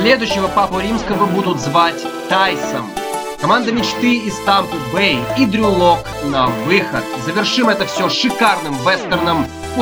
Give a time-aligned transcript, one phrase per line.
[0.00, 2.88] Следующего папу римского будут звать Тайсом.
[3.40, 7.02] Команда мечты из Тампы Бэй и Дрю Лок на выход.
[7.26, 9.44] Завершим это все шикарным вестерном
[9.74, 9.80] в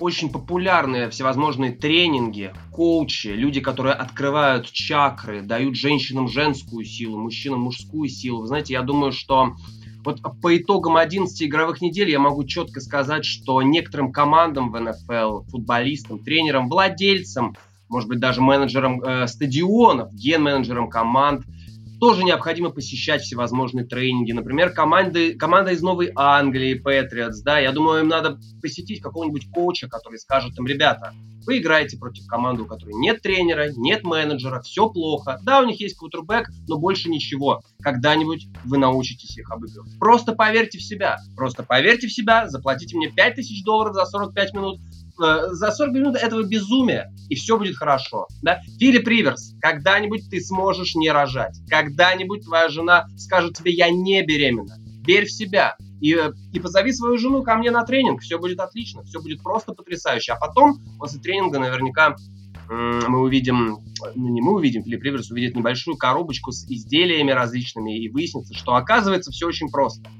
[0.00, 8.08] очень популярны всевозможные тренинги, коучи, люди, которые открывают чакры, дают женщинам женскую силу, мужчинам мужскую
[8.08, 8.42] силу.
[8.42, 9.56] Вы знаете, я думаю, что
[10.04, 15.50] вот по итогам 11 игровых недель я могу четко сказать, что некоторым командам в НФЛ,
[15.50, 17.56] футболистам, тренерам, владельцам,
[17.88, 21.44] может быть, даже менеджерам э, стадионов, ген-менеджерам команд–
[22.00, 24.32] тоже необходимо посещать всевозможные тренинги.
[24.32, 29.88] Например, команды, команда из Новой Англии, Patriots, да, я думаю, им надо посетить какого-нибудь коуча,
[29.88, 31.12] который скажет им, ребята,
[31.48, 35.40] вы играете против команды, у которой нет тренера, нет менеджера, все плохо.
[35.44, 37.62] Да, у них есть квотербек, но больше ничего.
[37.80, 39.98] Когда-нибудь вы научитесь их обыгрывать.
[39.98, 41.16] Просто поверьте в себя.
[41.36, 44.80] Просто поверьте в себя, заплатите мне 5000 долларов за 45 минут,
[45.18, 48.26] за 40 минут этого безумия, и все будет хорошо.
[48.42, 48.60] Да?
[48.78, 51.58] Филипп Риверс, когда-нибудь ты сможешь не рожать.
[51.68, 54.76] Когда-нибудь твоя жена скажет тебе, я не беременна.
[55.06, 55.76] Верь в себя.
[56.00, 58.20] И, э, и позови свою жену ко мне на тренинг.
[58.22, 60.32] Все будет отлично, все будет просто потрясающе.
[60.32, 62.14] А потом, после тренинга, наверняка
[62.70, 63.78] мы увидим,
[64.14, 68.74] ну не мы увидим, Филипп Риверс увидит небольшую коробочку с изделиями различными, и выяснится, что
[68.74, 70.10] оказывается все очень просто.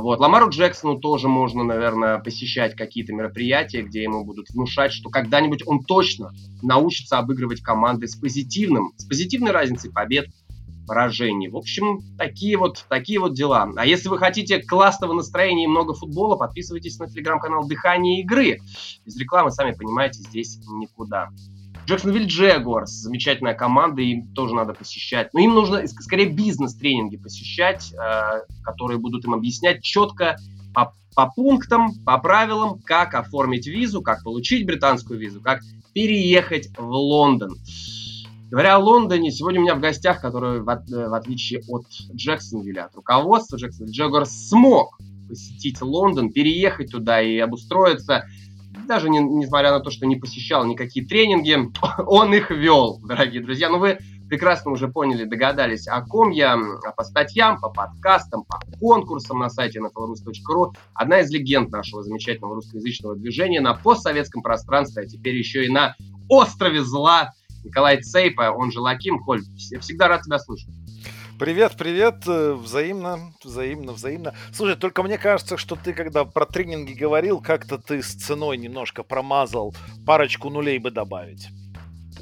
[0.00, 0.20] Вот.
[0.20, 5.82] Ламару Джексону тоже можно, наверное, посещать какие-то мероприятия, где ему будут внушать, что когда-нибудь он
[5.82, 6.32] точно
[6.62, 10.26] научится обыгрывать команды с позитивным, с позитивной разницей побед,
[10.86, 11.48] поражений.
[11.48, 13.68] В общем, такие вот, такие вот дела.
[13.76, 18.60] А если вы хотите классного настроения и много футбола, подписывайтесь на телеграм-канал «Дыхание игры».
[19.04, 21.30] Без рекламы, сами понимаете, здесь никуда.
[21.88, 25.32] Джексонвилл Джегуарс, замечательная команда, им тоже надо посещать.
[25.32, 30.36] Но им нужно скорее бизнес-тренинги посещать, э, которые будут им объяснять четко
[30.74, 35.62] по, по пунктам, по правилам, как оформить визу, как получить британскую визу, как
[35.94, 37.56] переехать в Лондон.
[38.50, 42.84] Говоря о Лондоне, сегодня у меня в гостях, который, в, от, в отличие от Джексонвилля,
[42.84, 48.24] от руководства Джексонвилля, Джегуарс смог посетить Лондон, переехать туда и обустроиться
[48.86, 51.56] даже не, несмотря на то, что не посещал никакие тренинги,
[52.06, 53.68] он их вел, дорогие друзья.
[53.68, 53.98] Ну, вы
[54.28, 56.58] прекрасно уже поняли, догадались, о ком я,
[56.96, 60.72] по статьям, по подкастам, по конкурсам на сайте nflrus.ru.
[60.94, 65.94] Одна из легенд нашего замечательного русскоязычного движения на постсоветском пространстве, а теперь еще и на
[66.28, 67.32] острове зла.
[67.64, 69.18] Николай Цейпа, он же Лаким.
[69.18, 70.68] Коль, всегда рад тебя слушать.
[71.38, 74.34] Привет, привет, э, взаимно, взаимно, взаимно.
[74.52, 79.04] Слушай, только мне кажется, что ты, когда про тренинги говорил, как-то ты с ценой немножко
[79.04, 79.72] промазал,
[80.04, 81.48] парочку нулей бы добавить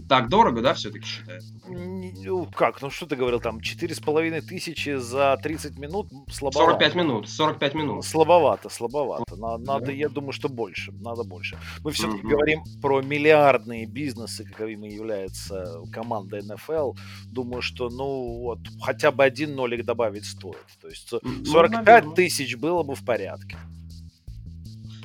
[0.08, 1.52] так дорого, да, все-таки считается?
[1.68, 2.80] Ну, как?
[2.82, 6.72] Ну, что ты говорил, там, четыре с половиной тысячи за 30 минут слабовато.
[6.72, 8.04] 45 минут, 45 минут.
[8.04, 9.36] Слабовато, слабовато.
[9.36, 11.58] Надо, надо я думаю, что больше, надо больше.
[11.82, 12.30] Мы все-таки mm-hmm.
[12.30, 16.94] говорим про миллиардные бизнесы, каковыми является команда НФЛ.
[17.26, 20.66] Думаю, что, ну, вот, хотя бы один нолик добавить стоит.
[20.80, 23.56] То есть 45 ну, тысяч было бы в порядке.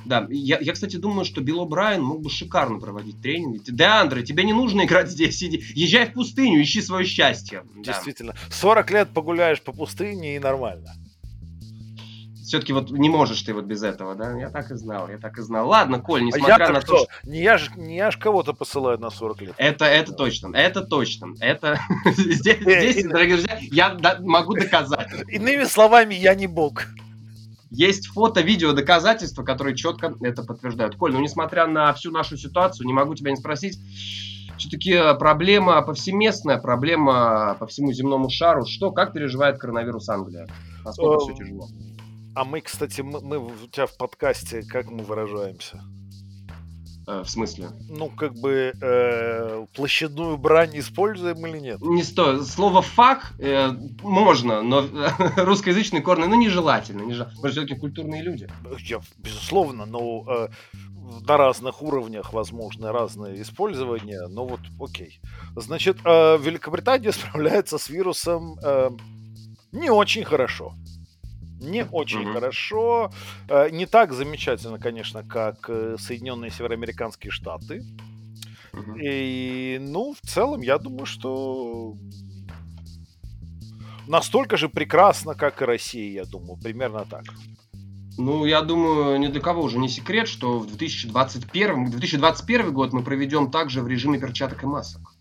[0.04, 3.60] Да, я, я, кстати, думаю, что Билл Брайан мог бы шикарно проводить тренинги.
[3.66, 7.62] Деандре, тебе не нужно играть здесь, иди, езжай в пустыню, ищи свое счастье.
[7.76, 8.32] Действительно.
[8.32, 8.54] Да.
[8.54, 10.92] 40 лет погуляешь по пустыне и нормально.
[12.52, 14.38] Все-таки вот не можешь ты вот без этого, да?
[14.38, 15.66] Я так и знал, я так и знал.
[15.68, 16.92] Ладно, Коль, несмотря а на кто?
[16.92, 17.30] то, что...
[17.30, 19.54] Не я же не я ж кого-то посылаю на 40 лет.
[19.56, 21.34] Это, это точно, это точно.
[21.40, 25.08] Это здесь, здесь дорогие друзья, я могу доказать.
[25.28, 26.82] Иными словами, я не бог.
[27.74, 30.96] Есть фото, видео, доказательства, которые четко это подтверждают.
[30.96, 33.78] Коль, ну несмотря на всю нашу ситуацию, не могу тебя не спросить,
[34.58, 38.66] все-таки проблема повсеместная, проблема по всему земному шару.
[38.66, 40.46] Что, как переживает коронавирус Англия?
[40.84, 41.66] Насколько все тяжело?
[42.34, 45.82] А мы, кстати, мы, мы у тебя в подкасте, как мы выражаемся?
[47.12, 47.70] Э, в смысле?
[47.88, 51.80] Ну, как бы э, площадную брань используем или нет?
[51.80, 52.46] Не стоит.
[52.46, 53.70] Слово фак э,
[54.02, 54.86] можно, но
[55.36, 57.02] русскоязычный корни, ну, нежелательно.
[57.02, 57.40] нежелательно.
[57.42, 58.48] Мы же все-таки культурные люди.
[58.78, 60.48] Я, безусловно, но э,
[61.26, 65.20] на разных уровнях возможно разное использование, но вот окей.
[65.56, 68.90] Значит, э, Великобритания справляется с вирусом э,
[69.72, 70.74] не очень хорошо
[71.62, 72.32] не очень mm-hmm.
[72.32, 73.12] хорошо.
[73.48, 77.84] Э, не так замечательно, конечно, как э, Соединенные Североамериканские Штаты.
[78.72, 78.96] Угу.
[79.02, 81.94] И, ну, в целом, я думаю, что
[84.06, 87.24] настолько же прекрасно, как и Россия, я думаю, примерно так.
[88.18, 93.02] Ну, я думаю, ни для кого уже не секрет, что в 2021, 2021 год мы
[93.02, 95.11] проведем также в режиме перчаток и масок.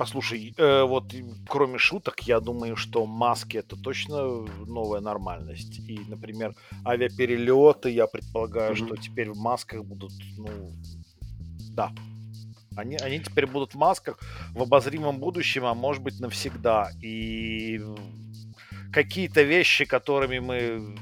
[0.00, 1.14] Послушай, э, вот
[1.46, 5.78] кроме шуток, я думаю, что маски это точно новая нормальность.
[5.78, 6.54] И, например,
[6.86, 8.86] авиаперелеты, я предполагаю, mm-hmm.
[8.86, 10.48] что теперь в масках будут, ну,
[11.76, 11.92] да.
[12.76, 14.18] Они, они теперь будут в масках
[14.54, 16.92] в обозримом будущем, а может быть навсегда.
[17.02, 17.78] И
[18.94, 20.96] какие-то вещи, которыми мы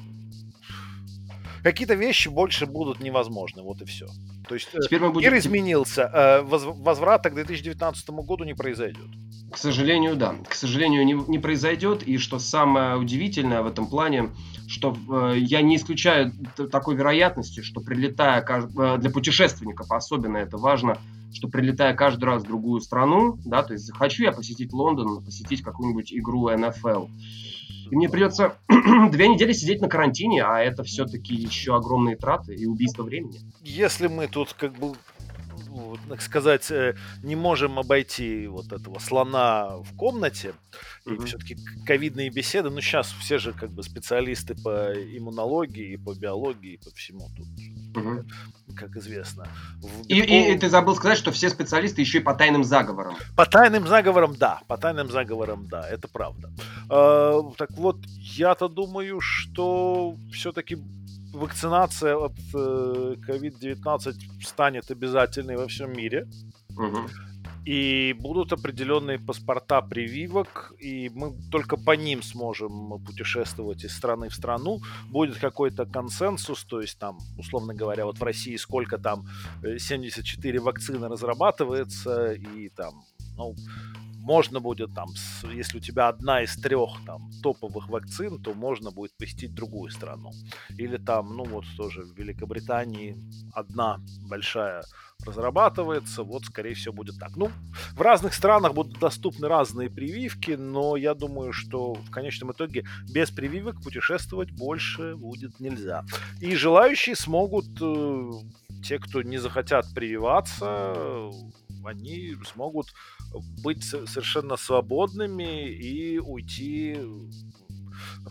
[1.62, 4.08] какие-то вещи больше будут невозможны, вот и все.
[4.46, 5.30] То есть э, Теперь мы будем...
[5.30, 9.08] мир изменился, э, возврата к 2019 году не произойдет.
[9.50, 10.34] К сожалению, да.
[10.46, 12.02] К сожалению, не, не произойдет.
[12.02, 14.30] И что самое удивительное в этом плане,
[14.66, 16.32] что э, я не исключаю
[16.70, 20.98] такой вероятности, что прилетая э, для путешественников особенно это важно,
[21.32, 25.62] что прилетая каждый раз в другую страну, да, то есть захочу я посетить Лондон, посетить
[25.62, 27.08] какую-нибудь игру NFL,
[27.90, 28.56] и мне придется
[29.10, 33.40] две недели сидеть на карантине, а это все-таки еще огромные траты и убийство времени.
[33.62, 34.92] Если мы тут как бы
[36.08, 40.54] так сказать, э, не можем обойти вот этого слона в комнате.
[41.04, 41.24] И mm-hmm.
[41.24, 41.56] все-таки
[41.86, 47.28] ковидные беседы, ну сейчас все же как бы специалисты по иммунологии, по биологии, по всему
[47.36, 47.46] тут,
[47.94, 48.74] mm-hmm.
[48.76, 49.46] как известно.
[50.06, 53.16] И, и, и ты забыл сказать, что все специалисты еще и по тайным заговорам.
[53.36, 56.50] По тайным заговорам, да, по тайным заговорам, да, это правда.
[56.90, 60.78] А, так вот, я-то думаю, что все-таки
[61.32, 66.26] вакцинация от э, COVID-19 станет обязательной во всем мире.
[66.76, 67.08] Угу.
[67.64, 74.34] И будут определенные паспорта прививок, и мы только по ним сможем путешествовать из страны в
[74.34, 74.80] страну.
[75.10, 79.26] Будет какой-то консенсус, то есть там, условно говоря, вот в России сколько там
[79.62, 83.04] 74 э, вакцины разрабатывается, и там,
[83.36, 83.54] ну,
[84.28, 85.08] можно будет там,
[85.54, 90.32] если у тебя одна из трех там топовых вакцин, то можно будет посетить другую страну.
[90.76, 93.16] Или там, ну вот тоже в Великобритании
[93.54, 94.82] одна большая
[95.24, 97.36] разрабатывается, вот скорее всего будет так.
[97.36, 97.50] Ну,
[97.94, 103.30] в разных странах будут доступны разные прививки, но я думаю, что в конечном итоге без
[103.30, 106.04] прививок путешествовать больше будет нельзя.
[106.40, 108.30] И желающие смогут, э,
[108.84, 111.30] те, кто не захотят прививаться,
[111.84, 112.88] они смогут
[113.62, 116.98] быть совершенно свободными и уйти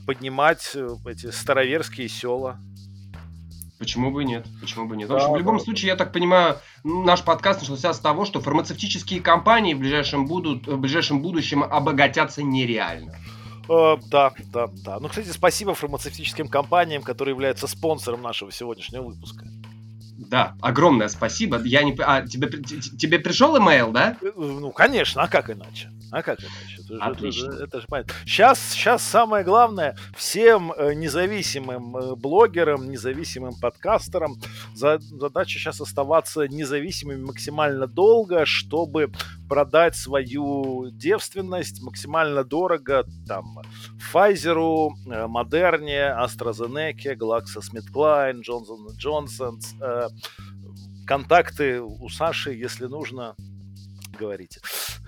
[0.06, 2.60] поднимать э, эти староверские села.
[3.80, 4.48] Почему бы нет?
[4.60, 5.08] Почему бы нет?
[5.08, 5.64] Да, в, общем, в любом да.
[5.64, 10.66] случае, я так понимаю, наш подкаст начался с того, что фармацевтические компании в ближайшем, будут,
[10.68, 13.14] в ближайшем будущем обогатятся нереально.
[13.68, 15.00] Uh, да, да, да.
[15.00, 19.46] Ну, кстати, спасибо фармацевтическим компаниям, которые являются спонсором нашего сегодняшнего выпуска.
[20.18, 21.62] Да, огромное спасибо.
[21.64, 21.96] Я не...
[22.00, 24.18] А, тебе, тебе пришел имейл, да?
[24.22, 25.92] Э, ну, конечно, а как иначе?
[26.12, 26.82] А как иначе?
[26.90, 27.52] Это Отлично.
[27.52, 28.14] это, это же понятно.
[28.26, 34.38] Сейчас, сейчас самое главное всем э, независимым э, блогерам, независимым подкастерам
[34.74, 39.12] задача сейчас оставаться независимыми максимально долго, чтобы
[39.48, 43.60] продать свою девственность максимально дорого там
[44.14, 50.10] Pfizer, Moderna, AstraZeneca, GlaxoSmithKline, Johnson Johnson,
[51.06, 53.36] контакты у Саши, если нужно,
[54.18, 54.60] говорите.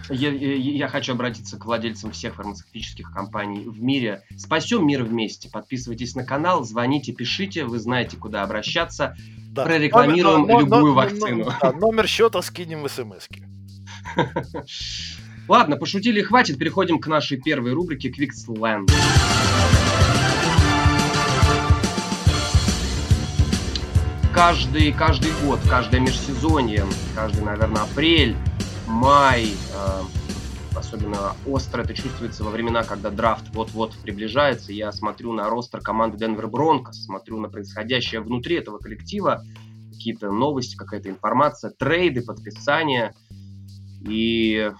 [0.09, 4.23] Я, я, я хочу обратиться к владельцам всех фармацевтических компаний в мире.
[4.37, 5.49] Спасем мир вместе.
[5.49, 9.15] Подписывайтесь на канал, звоните, пишите, вы знаете, куда обращаться.
[9.51, 9.65] Да.
[9.65, 11.45] Прорекламируем но, но, любую но, вакцину.
[11.45, 13.27] Но, да, номер счета скинем в смс
[15.47, 16.57] Ладно, пошутили, хватит.
[16.57, 18.91] Переходим к нашей первой рубрике Quicksland.
[24.33, 26.85] Каждый, каждый год, каждое межсезонье,
[27.15, 28.35] каждый, наверное, апрель
[28.87, 30.01] май, э,
[30.75, 34.71] особенно остро это чувствуется во времена, когда драфт вот-вот приближается.
[34.71, 39.43] Я смотрю на ростер команды Денвер Бронкос, смотрю на происходящее внутри этого коллектива,
[39.91, 43.15] какие-то новости, какая-то информация, трейды, подписания.
[44.07, 44.71] И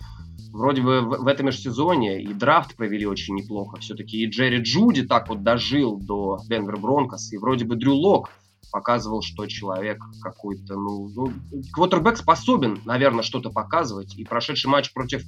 [0.52, 3.80] вроде бы в, в этом межсезонье и драфт провели очень неплохо.
[3.80, 8.30] Все-таки и Джерри Джуди так вот дожил до Денвер Бронкос, и вроде бы Дрю Лок
[8.72, 11.34] показывал, что человек какой-то, ну, ну,
[11.74, 14.16] квотербек способен, наверное, что-то показывать.
[14.16, 15.24] И прошедший матч против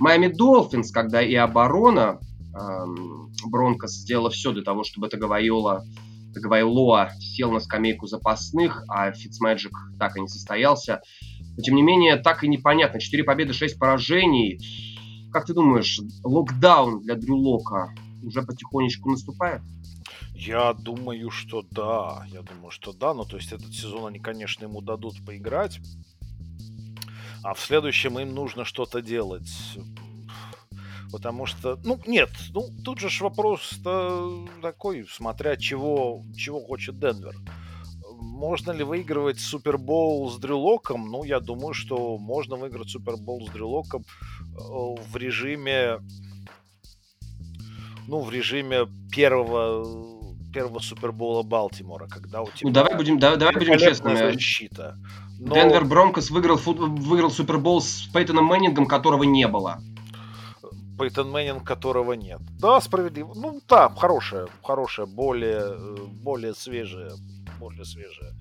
[0.00, 2.18] Майами Долфинс, когда и оборона
[2.58, 5.84] эм, Бронкос сделала все для того, чтобы это Гавайола
[6.34, 11.00] Гавайлоа сел на скамейку запасных, а Фицмэджик так и не состоялся.
[11.56, 13.00] Но, тем не менее, так и непонятно.
[13.00, 14.60] Четыре победы, шесть поражений.
[15.32, 19.62] Как ты думаешь, локдаун для Дрю Лока уже потихонечку наступает?
[20.34, 22.24] Я думаю, что да.
[22.28, 23.14] Я думаю, что да.
[23.14, 25.80] Ну, то есть этот сезон они, конечно, ему дадут поиграть.
[27.42, 29.50] а в следующем им нужно что-то делать.
[31.12, 33.80] Потому что, ну, нет, ну, тут же вопрос
[34.62, 37.34] такой, смотря чего, чего хочет Денвер.
[38.40, 41.10] Можно ли выигрывать Супербол с Дрюлоком?
[41.10, 45.98] Ну, я думаю, что можно выиграть Супербол с Дрюлоком э, в режиме,
[48.08, 49.84] ну, в режиме первого
[50.54, 52.68] первого Супербола Балтимора, когда у тебя...
[52.68, 54.16] Ну, давай будем, давай, давай будем честными.
[54.16, 54.96] Защита.
[55.38, 55.54] Но...
[55.54, 56.78] Денвер Бронкос выиграл, фут...
[56.78, 59.82] выиграл Супербол с Пейтоном Мэннингом, которого не было.
[60.98, 62.40] Пейтон Мэннинг, которого нет.
[62.58, 63.34] Да, справедливо.
[63.34, 67.12] Ну, да, хорошая, хорошая, более, э, более свежая,
[67.60, 68.34] более свежая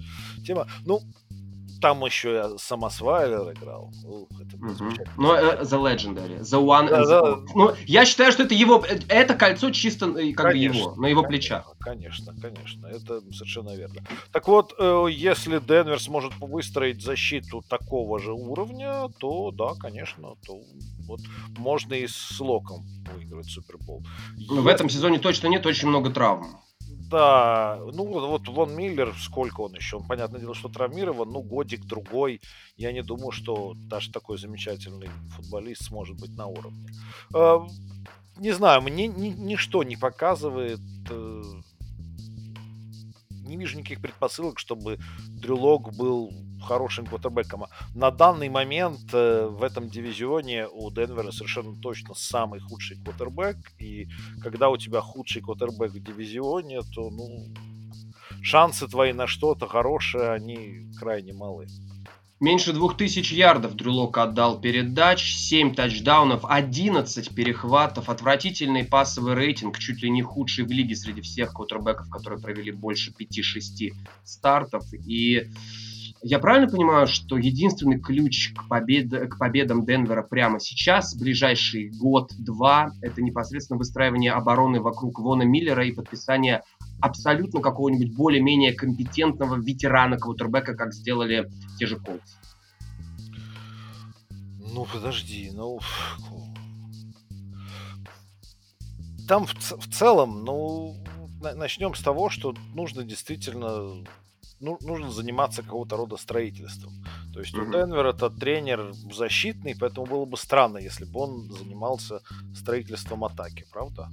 [0.46, 0.68] тема.
[0.86, 1.02] Ну,
[1.82, 3.92] там еще я Самосвайлер играл.
[4.04, 5.10] Ух, это mm-hmm.
[5.18, 6.40] Ну, uh, The Legendary.
[6.40, 7.54] The One да, and the да.
[7.56, 8.84] Ну, я считаю, что это его...
[9.08, 11.76] Это кольцо чисто э, как конечно, бы его, на его конечно, плечах.
[11.80, 12.88] Конечно, конечно.
[12.88, 14.02] Это совершенно верно.
[14.32, 20.62] Так вот, э, если Денвер сможет выстроить защиту такого же уровня, то да, конечно, то
[21.08, 21.22] вот
[21.58, 22.86] можно и с Локом
[23.16, 24.04] выиграть Супербол.
[24.38, 26.60] Ну, в этом сезоне точно нет очень много травм.
[27.10, 29.98] Да, ну вот Вон Миллер, сколько он еще?
[29.98, 32.42] Он, понятное дело, что травмирован, ну годик-другой.
[32.78, 36.88] Я не думаю, что даже такой замечательный футболист сможет быть на уровне.
[37.34, 37.60] Э,
[38.38, 41.44] не знаю, мне ни, ничто не показывает э,
[43.50, 47.66] не вижу никаких предпосылок, чтобы Дрюлок был хорошим квотербеком.
[47.96, 53.58] На данный момент э, в этом дивизионе у Денвера совершенно точно самый худший квотербек.
[53.80, 54.08] И
[54.42, 57.54] когда у тебя худший квотербек в дивизионе, то ну,
[58.42, 61.68] шансы твои на что-то хорошее, они крайне малы.
[62.40, 70.02] Меньше двух тысяч ярдов Дрюлок отдал передач, 7 тачдаунов, 11 перехватов, отвратительный пассовый рейтинг, чуть
[70.02, 73.92] ли не худший в лиге среди всех квотербеков, которые провели больше 5-6
[74.24, 74.86] стартов.
[74.94, 75.50] И
[76.22, 79.10] я правильно понимаю, что единственный ключ к, побед...
[79.30, 85.92] к победам Денвера прямо сейчас, ближайший год-два, это непосредственно выстраивание обороны вокруг Вона Миллера и
[85.92, 86.64] подписание
[87.02, 92.38] абсолютно какого-нибудь более-менее компетентного ветерана квотербека, как сделали те же Колтс.
[94.60, 95.80] Ну, подожди, ну...
[99.28, 100.96] Там в, в целом, ну,
[101.40, 104.04] начнем с того, что нужно действительно
[104.60, 106.94] ну, нужно заниматься какого-то рода строительством.
[107.34, 107.70] То есть mm-hmm.
[107.70, 112.22] у Денвер это тренер защитный, поэтому было бы странно, если бы он занимался
[112.54, 114.10] строительством атаки, правда?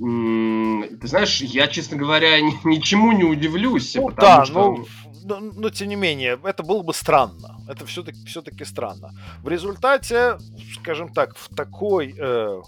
[0.00, 3.94] Ты знаешь, я, честно говоря, ничему не удивлюсь.
[3.94, 4.76] Ну да, что...
[4.76, 4.86] ну,
[5.24, 7.60] но, но тем не менее, это было бы странно.
[7.68, 9.12] Это все-таки все-таки странно.
[9.42, 10.38] В результате,
[10.74, 12.62] скажем так, в такой э,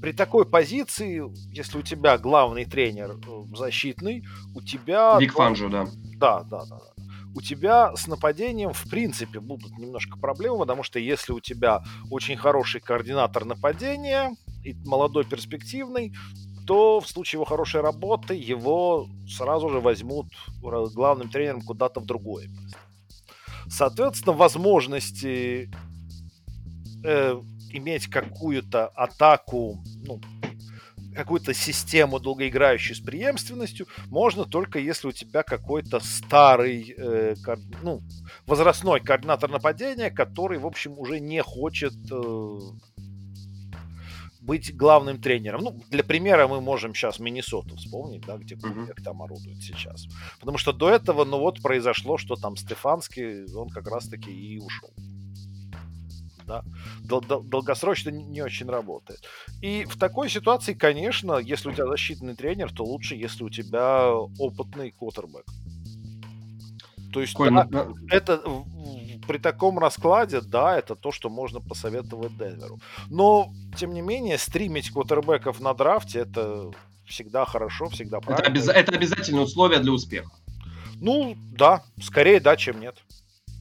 [0.00, 4.24] при такой позиции, если у тебя главный тренер э, защитный,
[4.54, 5.18] у тебя...
[5.18, 5.86] Вик Фанжо, да.
[6.16, 6.78] Да, да, да.
[7.34, 12.36] У тебя с нападением, в принципе, будут немножко проблемы, потому что если у тебя очень
[12.36, 14.30] хороший координатор нападения,
[14.84, 16.12] молодой перспективный,
[16.66, 20.26] то в случае его хорошей работы его сразу же возьмут
[20.60, 22.78] главным тренером куда-то в другое место.
[23.68, 25.70] Соответственно, возможности
[27.04, 30.20] э, иметь какую-то атаку, ну,
[31.16, 38.02] какую-то систему долгоиграющую с преемственностью можно только если у тебя какой-то старый, э, кор, ну,
[38.46, 42.58] возрастной координатор нападения, который, в общем, уже не хочет э,
[44.46, 45.62] быть главным тренером.
[45.62, 49.02] Ну, для примера мы можем сейчас Миннесоту вспомнить, да, где Куберг uh-huh.
[49.02, 50.06] там орудует сейчас.
[50.40, 54.90] Потому что до этого, ну вот, произошло, что там Стефанский, он как раз-таки и ушел.
[56.46, 56.62] Да?
[57.02, 59.20] Дол- дол- долгосрочно не очень работает.
[59.60, 64.14] И в такой ситуации, конечно, если у тебя защитный тренер, то лучше, если у тебя
[64.14, 65.44] опытный квотербек.
[67.12, 68.42] То есть Коль, да, ну, это
[69.26, 72.78] при таком раскладе, да, это то, что можно посоветовать Денверу.
[73.10, 76.70] Но, тем не менее, стримить квотербеков на драфте это
[77.06, 78.42] всегда хорошо, всегда правильно.
[78.42, 78.68] Это, обяз...
[78.68, 80.30] это обязательное условие для успеха.
[81.00, 82.96] Ну, да, скорее да, чем нет.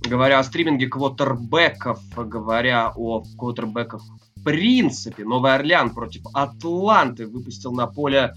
[0.02, 4.02] Говоря о стриминге квотербеков, говоря о квотербеках
[4.36, 8.36] в принципе, Новый Орлеан против Атланты выпустил на поле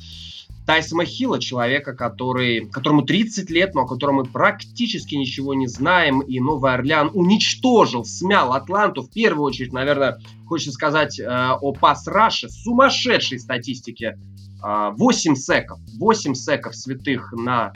[0.68, 6.20] Тайсона Хилла, человека, который, которому 30 лет, но о котором мы практически ничего не знаем,
[6.20, 9.00] и Новый Орлеан уничтожил, смял Атланту.
[9.00, 14.18] В первую очередь, наверное, хочется сказать э, о пас-раше, сумасшедшей статистике.
[14.62, 17.72] Э, 8 секов, 8 секов святых на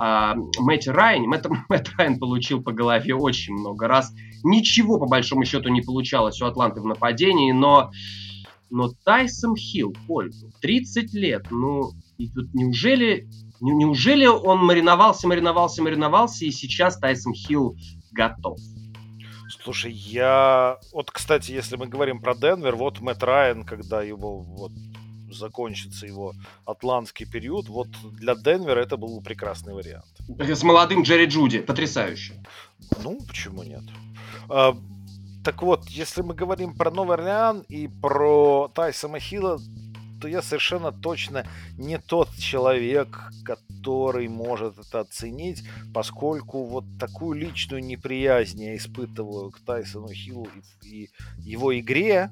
[0.00, 1.26] э, Мэтте Райане.
[1.26, 4.12] Мэтт, Мэтт Райан получил по голове очень много раз.
[4.44, 7.90] Ничего, по большому счету, не получалось у Атланты в нападении, но
[8.70, 13.28] но Тайсон Хилл, Коль, 30 лет, ну, и тут неужели,
[13.60, 17.76] неужели он мариновался, мариновался, мариновался, и сейчас Тайсон Хилл
[18.12, 18.58] готов?
[19.62, 20.78] Слушай, я...
[20.92, 24.72] Вот, кстати, если мы говорим про Денвер, вот Мэтт Райан, когда его вот
[25.30, 26.34] закончится его
[26.64, 30.06] атлантский период, вот для Денвера это был прекрасный вариант.
[30.38, 32.42] С молодым Джерри Джуди, потрясающе.
[33.02, 33.82] Ну, почему нет?
[35.44, 39.58] Так вот, если мы говорим про Новый Орлеан и про Тайсона Хилла,
[40.20, 45.62] то я совершенно точно не тот человек, который может это оценить,
[45.94, 50.48] поскольку вот такую личную неприязнь я испытываю к Тайсону Хиллу
[50.82, 52.30] и его игре,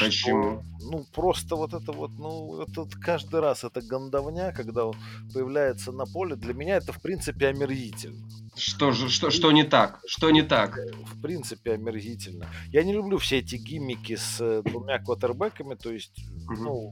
[0.00, 0.60] Почему?
[0.60, 4.96] Что, ну, просто вот это вот, ну, это каждый раз это гандовня, когда он
[5.32, 8.28] появляется на поле, для меня это, в принципе, омерзительно.
[8.56, 10.00] Что же, что, что не так?
[10.06, 10.78] Что не так?
[11.12, 12.46] В принципе, омерзительно.
[12.72, 16.62] Я не люблю все эти гиммики с э, двумя квотербеками, то есть, угу.
[16.62, 16.90] ну,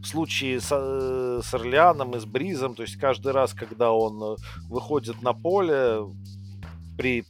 [0.00, 4.22] в случае с, э, с Орлеаном и с Бризом, то есть каждый раз, когда он
[4.22, 4.36] э,
[4.68, 6.00] выходит на поле
[6.96, 7.24] при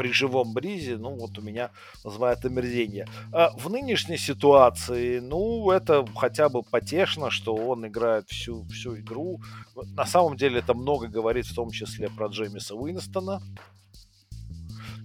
[0.00, 1.70] при живом бризе, ну вот у меня
[2.02, 3.06] вызывает омерзение.
[3.32, 9.42] А в нынешней ситуации, ну это хотя бы потешно, что он играет всю, всю игру.
[9.94, 13.42] На самом деле это много говорит в том числе про Джеймиса Уинстона,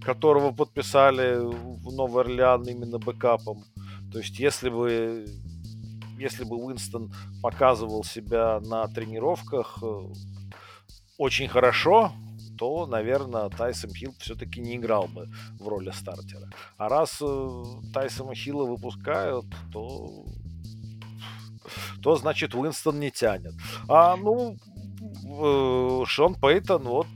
[0.02, 3.66] которого подписали в Новый Орлеан именно бэкапом.
[4.14, 5.26] То есть если бы
[6.18, 7.12] если бы Уинстон
[7.42, 10.14] показывал себя на тренировках э,
[11.18, 12.14] очень хорошо,
[12.58, 16.50] то, наверное, Тайсон Хилл все-таки не играл бы в роли стартера.
[16.78, 20.26] А раз э, Тайсона Хилла выпускают, то
[22.02, 23.54] то значит Уинстон не тянет.
[23.88, 24.56] А ну
[25.26, 27.08] э, Шон Пейтон вот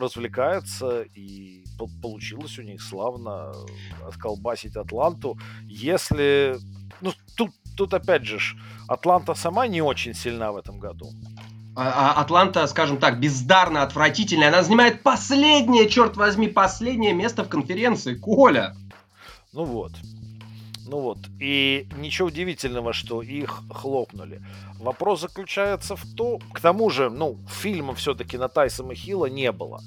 [0.00, 1.64] развлекается и
[2.02, 3.52] получилось у них славно
[4.06, 5.38] отколбасить Атланту.
[5.62, 6.56] Если
[7.00, 8.38] ну тут тут опять же
[8.88, 11.10] Атланта сама не очень сильна в этом году.
[11.76, 14.48] А, а Атланта, скажем так, бездарно, отвратительная.
[14.48, 18.14] Она занимает последнее, черт возьми, последнее место в конференции.
[18.14, 18.76] Коля!
[19.52, 19.92] Ну вот.
[20.86, 21.18] Ну вот.
[21.40, 24.42] И ничего удивительного, что их хлопнули.
[24.78, 29.80] Вопрос заключается в том, к тому же, ну, фильма все-таки на Тайсона Хилла не было.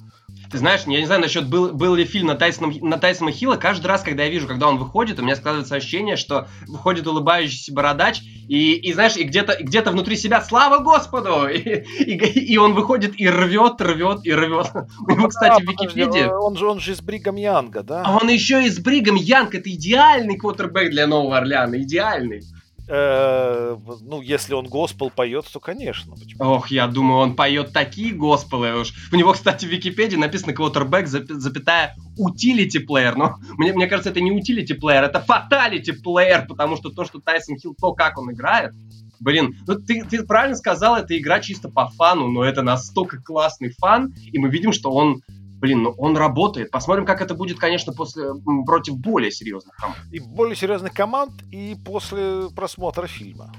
[0.52, 3.56] Ты знаешь, я не знаю насчет, был, был ли фильм на Тайсона, на Тайсона Хилла.
[3.56, 7.74] Каждый раз, когда я вижу, когда он выходит, у меня складывается ощущение, что выходит улыбающийся
[7.74, 12.74] бородач, и, и знаешь, и где-то где внутри себя «Слава Господу!» и, и, и он
[12.74, 14.72] выходит и рвет, рвет и рвет.
[15.06, 16.30] У него, кстати, в Википедии...
[16.30, 18.04] Он же, он же из Бригам Янга, да?
[18.06, 19.54] А он еще из Бригам Янг.
[19.56, 21.82] Это идеальный квотербек для Нового Орлеана.
[21.82, 22.44] Идеальный.
[22.90, 26.16] Э, ну, если он госпел поет, то, конечно.
[26.16, 26.44] Почему?
[26.44, 28.94] Ох, я думаю, он поет такие госпелы уж.
[29.12, 33.14] У него, кстати, в Википедии написано quarterback, запятая, utility player.
[33.16, 37.20] Но мне, мне кажется, это не utility player, это fatality player, потому что то, что
[37.20, 38.74] Тайсон Хилл, то, как он играет,
[39.20, 43.74] Блин, ну ты, ты правильно сказал, это игра чисто по фану, но это настолько классный
[43.78, 45.22] фан, и мы видим, что он
[45.60, 46.72] блин, ну он работает.
[46.72, 48.34] Посмотрим, как это будет, конечно, после
[48.66, 49.98] против более серьезных команд.
[50.12, 53.52] И более серьезных команд, и после просмотра фильма.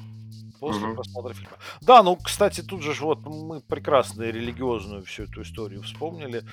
[0.61, 0.97] После угу.
[0.97, 1.57] просмотра фильма.
[1.81, 6.45] Да, ну, кстати, тут же вот мы прекрасно религиозную всю эту историю вспомнили.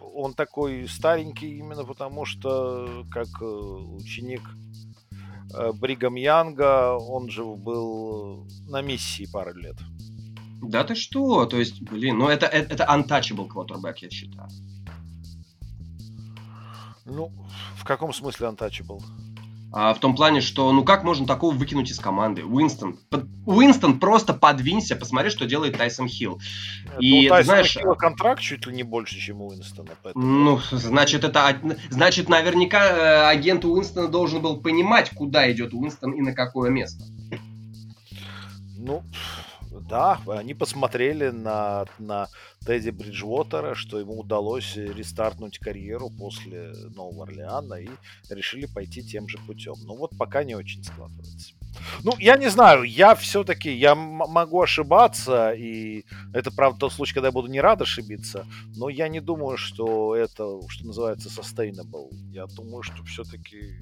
[0.00, 4.42] Он такой старенький именно потому, что как э, ученик
[5.54, 9.76] э, Бригам Янга, он же был на миссии пару лет.
[10.62, 11.46] Да ты что?
[11.46, 14.48] То есть, блин, ну это, это, это untouchable quarterback, я считаю.
[17.06, 17.32] Ну,
[17.76, 19.02] в каком смысле untouchable?
[19.72, 22.44] А, в том плане, что ну как можно такого выкинуть из команды?
[22.44, 22.98] Уинстон.
[23.08, 23.26] Под...
[23.46, 26.40] Уинстон просто подвинься, посмотри, что делает Тайсон Хилл.
[26.98, 29.90] И, ну, Тайсон знаешь, Хилла контракт чуть ли не больше, чем у Уинстона.
[30.02, 30.24] Поэтому...
[30.24, 31.56] Ну, значит, это
[31.88, 37.04] значит, наверняка э, агент Уинстона должен был понимать, куда идет Уинстон и на какое место.
[38.76, 39.04] Ну,
[39.90, 42.28] да, они посмотрели на, на
[42.64, 47.88] Тедди Бриджвотера, что ему удалось рестартнуть карьеру после Нового Орлеана и
[48.30, 49.74] решили пойти тем же путем.
[49.84, 51.54] Но вот пока не очень складывается.
[52.04, 57.28] Ну, я не знаю, я все-таки, я могу ошибаться, и это, правда, тот случай, когда
[57.28, 62.10] я буду не рад ошибиться, но я не думаю, что это, что называется, sustainable.
[62.32, 63.76] Я думаю, что все-таки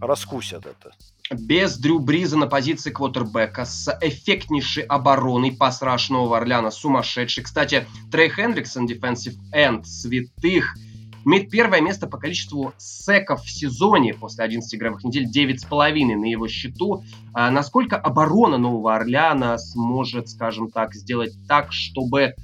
[0.00, 0.92] раскусят это
[1.30, 7.44] без Дрю Бриза на позиции квотербека, с эффектнейшей обороной пас раш Нового сумасшедший.
[7.44, 10.76] Кстати, Трей Хендриксон, defensive end, святых,
[11.24, 16.46] имеет первое место по количеству секов в сезоне после 11 игровых недель, 9,5 на его
[16.46, 17.02] счету.
[17.32, 22.34] А насколько оборона Нового Орлеана сможет, скажем так, сделать так, чтобы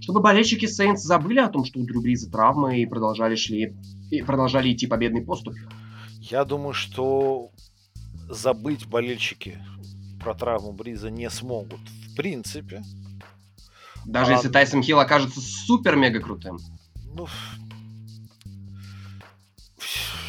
[0.00, 3.74] чтобы болельщики Сейнс забыли о том, что у Дрю Бриза травмы и продолжали, шли,
[4.10, 5.54] и продолжали идти победный поступ?
[6.20, 7.50] Я думаю, что
[8.28, 9.58] забыть болельщики
[10.20, 11.80] про травму Бриза не смогут.
[12.10, 12.82] В принципе.
[14.06, 14.36] Даже а...
[14.36, 16.58] если Тайсон Хилл окажется супер-мега крутым.
[17.14, 17.26] Ну,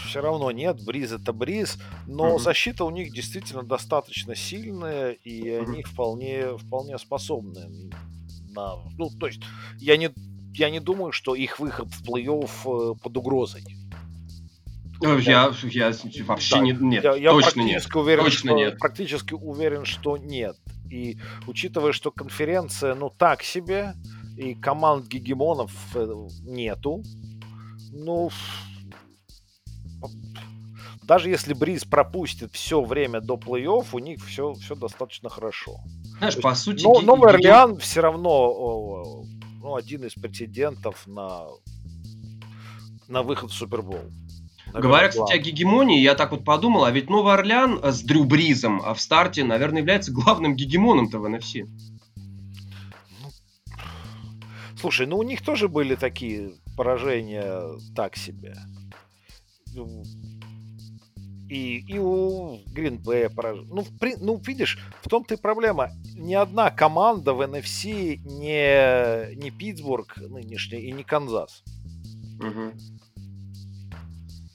[0.07, 1.77] все равно нет, Бриз это Бриз,
[2.07, 2.39] но mm-hmm.
[2.39, 5.63] защита у них действительно достаточно сильная, и mm-hmm.
[5.63, 7.91] они вполне, вполне способны
[8.51, 8.75] на...
[8.97, 9.41] Ну, то есть,
[9.77, 10.13] я не,
[10.53, 13.65] я не думаю, что их выход в плей-офф э, под угрозой.
[15.01, 15.93] Я, я,
[16.25, 17.85] вообще да, не, нет, я, я точно нет.
[17.93, 18.79] Уверен, точно что, нет.
[18.79, 20.55] Практически уверен, что нет.
[20.89, 23.93] И учитывая, что конференция, ну, так себе,
[24.37, 26.07] и команд гегемонов э,
[26.43, 27.03] нету,
[27.91, 28.29] ну,
[31.03, 35.79] даже если Бриз пропустит все время до плей-офф, у них все, все достаточно хорошо.
[36.17, 36.83] Знаешь, по сути...
[36.83, 39.23] Но, Новый Орлеан все равно
[39.61, 41.47] ну, один из претендентов на,
[43.07, 44.01] на выход в Супербол.
[44.81, 48.81] Говоря, кстати, о гегемонии, я так вот подумал, а ведь Новый Орлеан с Дрю Бризом
[48.83, 51.67] а в старте, наверное, является главным гегемоном-то в NFC.
[54.79, 58.55] Слушай, ну у них тоже были такие поражения так себе.
[59.73, 60.03] Ну,
[61.49, 63.73] и, и у Гринбея поражение.
[63.73, 65.91] Ну, при, ну, видишь, в том-то и проблема.
[66.15, 71.63] Ни одна команда в NFC не, не Питтсбург нынешний и не Канзас.
[72.39, 72.73] Угу.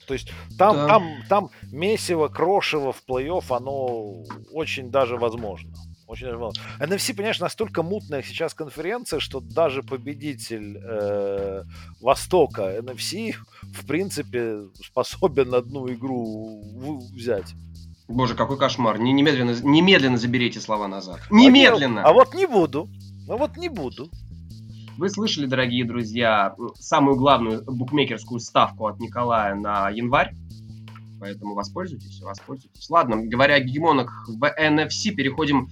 [0.07, 0.87] То есть там, да.
[0.87, 5.73] там, там месиво, крошево в плей-офф, оно очень даже возможно.
[6.07, 6.61] Очень даже возможно.
[6.79, 11.63] NFC, понимаешь, настолько мутная сейчас конференция, что даже победитель э,
[12.01, 16.61] Востока NFC, в принципе, способен одну игру
[17.13, 17.53] взять.
[18.09, 18.99] Боже, какой кошмар.
[18.99, 21.21] Немедленно, немедленно заберите слова назад.
[21.29, 22.03] Немедленно!
[22.03, 22.89] А, а вот не буду.
[23.29, 24.09] А вот не буду.
[24.97, 30.35] Вы слышали, дорогие друзья, самую главную букмекерскую ставку от Николая на январь.
[31.19, 32.89] Поэтому воспользуйтесь, воспользуйтесь.
[32.89, 35.69] Ладно, говоря о гегемонах в NFC, переходим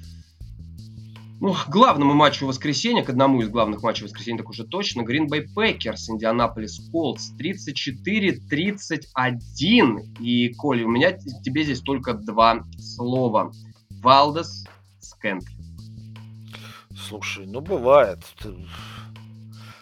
[1.42, 5.02] ну, к главному матчу воскресенья, к одному из главных матчей воскресенья, так уже точно.
[5.02, 10.20] Green Bay Packers, Индианаполис Колдс 34-31.
[10.20, 13.52] И, Коля, у меня тебе здесь только два слова.
[13.90, 14.66] Валдес
[15.00, 15.56] Скентли.
[16.96, 18.20] Слушай, ну бывает.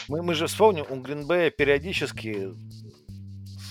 [0.09, 2.53] Мы, мы же вспомним, у Гринбея периодически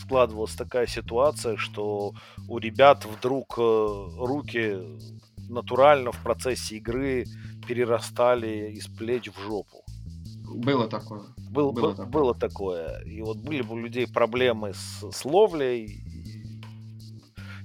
[0.03, 2.13] складывалась такая ситуация, что
[2.49, 4.77] у ребят вдруг э, руки
[5.49, 7.25] натурально в процессе игры
[7.67, 9.83] перерастали из плеч в жопу.
[10.45, 11.23] Было такое.
[11.51, 12.07] Был, было, такое.
[12.07, 13.01] было такое.
[13.05, 15.87] И вот были бы у людей проблемы с, с ловлей.
[15.87, 16.61] И,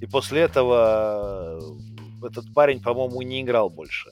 [0.02, 1.62] и после этого
[2.24, 4.12] этот парень, по-моему, не играл больше.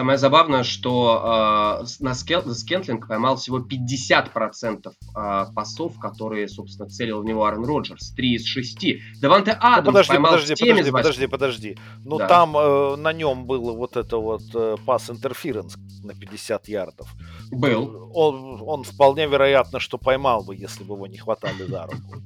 [0.00, 7.20] Самое забавное, что э, на Скел, Скентлинг поймал всего 50% э, пасов, которые, собственно, целил
[7.20, 8.14] в него Аарон Роджерс.
[8.14, 9.20] 3 из 6.
[9.20, 11.78] Даванте ну, Адамс ну, подожди, поймал подожди, подожди, подожди, подожди.
[12.02, 12.28] Ну, да.
[12.28, 17.14] там э, на нем был вот это вот э, пас интерференс на 50 ярдов.
[17.50, 18.10] Был.
[18.14, 22.22] Он, он вполне вероятно, что поймал бы, если бы его не хватали за руку.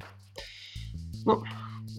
[1.24, 1.42] Ну,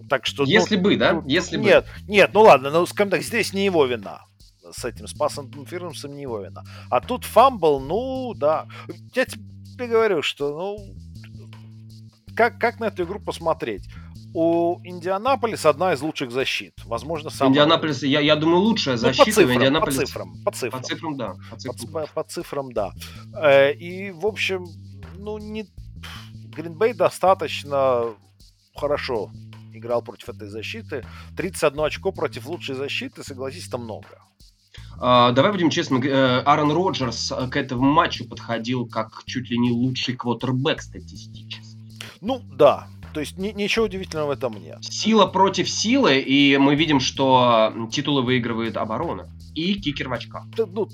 [0.08, 1.22] так что, если ну, бы, да?
[1.26, 2.10] Если нет, бы.
[2.10, 4.25] нет, ну ладно, ну скажем так, здесь не его вина
[4.72, 6.62] с этим спасом Фирмсом не его вина.
[6.90, 8.66] А тут fumble, ну да.
[9.14, 10.94] Я тебе говорю, что ну
[12.36, 13.88] как, как на эту игру посмотреть?
[14.34, 16.74] У Индианаполиса одна из лучших защит.
[16.84, 17.52] Возможно, самая...
[17.52, 19.24] Индианаполис, я, я думаю, лучшая защита.
[19.24, 19.96] Ну, по, цифрам, Индианаполис...
[19.96, 20.34] по цифрам.
[20.44, 20.80] По цифрам.
[20.82, 21.34] По цифрам, да.
[21.50, 22.92] По цифрам, по, по цифрам да.
[23.34, 24.66] Э, и, в общем,
[25.16, 25.66] ну, не...
[26.54, 28.14] Гринбей достаточно
[28.74, 29.30] хорошо
[29.72, 31.06] играл против этой защиты.
[31.36, 34.22] 31 очко против лучшей защиты, согласись, это много.
[34.98, 40.16] Uh, давай будем честны, Аарон Роджерс к этому матчу подходил как чуть ли не лучший
[40.16, 41.60] квотербек статистически.
[42.20, 42.88] Ну, да.
[43.12, 44.78] То есть ни, ничего удивительного в этом нет.
[44.82, 49.28] Сила против силы, и мы видим, что титулы выигрывает оборона.
[49.54, 50.44] И кикер в очках.
[50.58, 50.88] ну,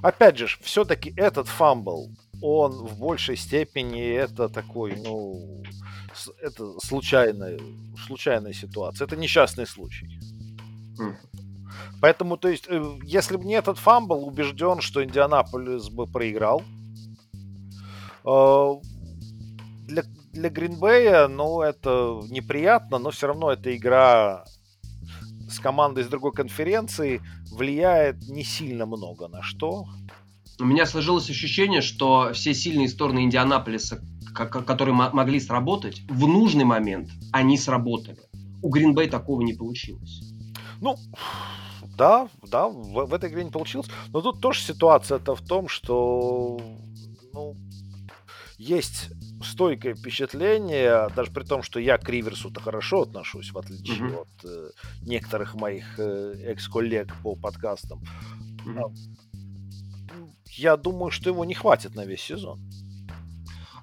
[0.00, 2.10] опять же, все-таки этот fumble,
[2.40, 5.62] он в большей степени это такой, ну,
[6.40, 7.60] это случайная,
[8.06, 9.06] случайная ситуация.
[9.06, 10.18] Это несчастный случай.
[10.98, 11.14] Mm.
[12.02, 16.62] Поэтому, то есть, э, если бы не этот fumble, убежден, что Индианаполис бы проиграл.
[18.24, 18.74] Э,
[19.86, 24.44] для, для Гринбея, ну, это неприятно, но все равно эта игра
[25.48, 27.20] с командой из другой конференции
[27.52, 29.86] влияет не сильно много на что.
[30.58, 34.02] У меня сложилось ощущение, что все сильные стороны Индианаполиса,
[34.34, 38.22] которые могли сработать, в нужный момент они сработали.
[38.60, 40.22] У Гринбей такого не получилось.
[40.80, 40.96] Ну,
[41.96, 43.88] да, да, в, в этой игре не получилось.
[44.08, 46.60] Но тут тоже ситуация-то в том, что
[47.32, 47.56] ну,
[48.58, 49.10] есть
[49.42, 54.20] стойкое впечатление, даже при том, что я к Риверсу-то хорошо отношусь, в отличие mm-hmm.
[54.20, 54.70] от э,
[55.02, 58.02] некоторых моих э, экс-коллег по подкастам.
[58.64, 58.94] Mm-hmm.
[60.56, 62.60] Я думаю, что его не хватит на весь сезон.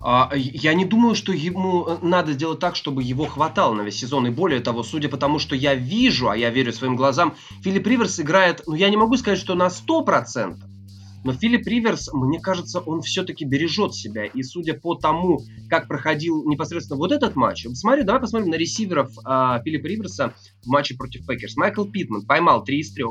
[0.01, 3.97] А, я не думаю, что ему э, надо сделать так, чтобы его хватало на весь
[3.97, 4.27] сезон.
[4.27, 7.85] И более того, судя по тому, что я вижу, а я верю своим глазам, Филипп
[7.85, 10.57] Риверс играет, ну я не могу сказать, что на 100%,
[11.25, 14.25] но Филипп Риверс, мне кажется, он все-таки бережет себя.
[14.25, 19.11] И судя по тому, как проходил непосредственно вот этот матч, смотри, давай посмотрим на ресиверов
[19.17, 20.33] э, Филиппа Риверса
[20.63, 21.57] в матче против Пекерс.
[21.57, 23.05] Майкл Питман поймал 3 из 3,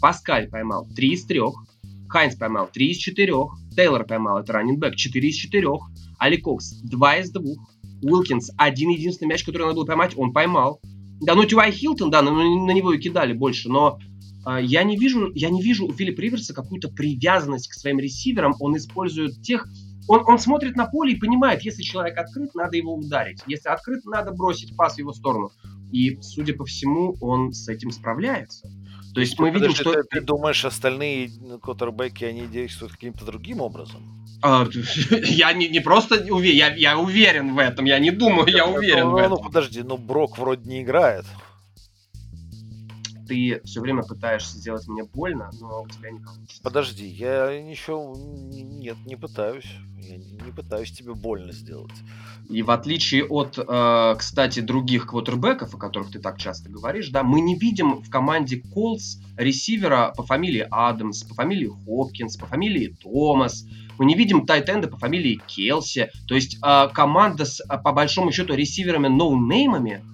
[0.00, 1.40] Паскаль поймал 3 из 3,
[2.08, 3.32] Хайнс поймал 3 из 4,
[3.74, 5.68] Тейлор поймал, это running 4 из 4,
[6.22, 7.42] Али Кокс 2 из 2,
[8.02, 10.80] Уилкинс один единственный мяч, который надо было поймать, он поймал.
[11.20, 13.98] Да, ну Ти Вай Хилтон, да, на, на него и кидали больше, но
[14.46, 18.54] э, я не вижу, я не вижу у Филиппа Риверса какую-то привязанность к своим ресиверам.
[18.60, 19.66] Он использует тех,
[20.06, 23.40] он, он смотрит на поле и понимает, если человек открыт, надо его ударить.
[23.48, 25.50] Если открыт, надо бросить пас в его сторону.
[25.90, 28.70] И, судя по всему, он с этим справляется.
[29.12, 29.92] То есть мы видим, что...
[29.92, 31.30] Ты, ты думаешь, остальные
[31.60, 34.21] квотербеки, они действуют каким-то другим образом?
[34.42, 34.66] А,
[35.10, 38.74] я не, не просто уверен, я, я уверен в этом, я не думаю, я ну,
[38.74, 39.30] уверен ну, в этом.
[39.30, 41.24] Ну подожди, ну Брок вроде не играет.
[43.32, 46.60] Ты все время пытаешься сделать мне больно, но у тебя не получится.
[46.62, 48.14] Подожди, я ничего...
[48.14, 49.64] Нет, не пытаюсь.
[49.96, 51.94] Я не пытаюсь тебе больно сделать.
[52.50, 57.22] И в отличие от, э, кстати, других квотербеков, о которых ты так часто говоришь, да,
[57.22, 62.98] мы не видим в команде Колс ресивера по фамилии Адамс, по фамилии Хопкинс, по фамилии
[63.00, 63.64] Томас.
[63.96, 66.10] Мы не видим тайтенда по фамилии Келси.
[66.28, 70.11] То есть э, команда с, по большому счету, ресиверами no name ами ну,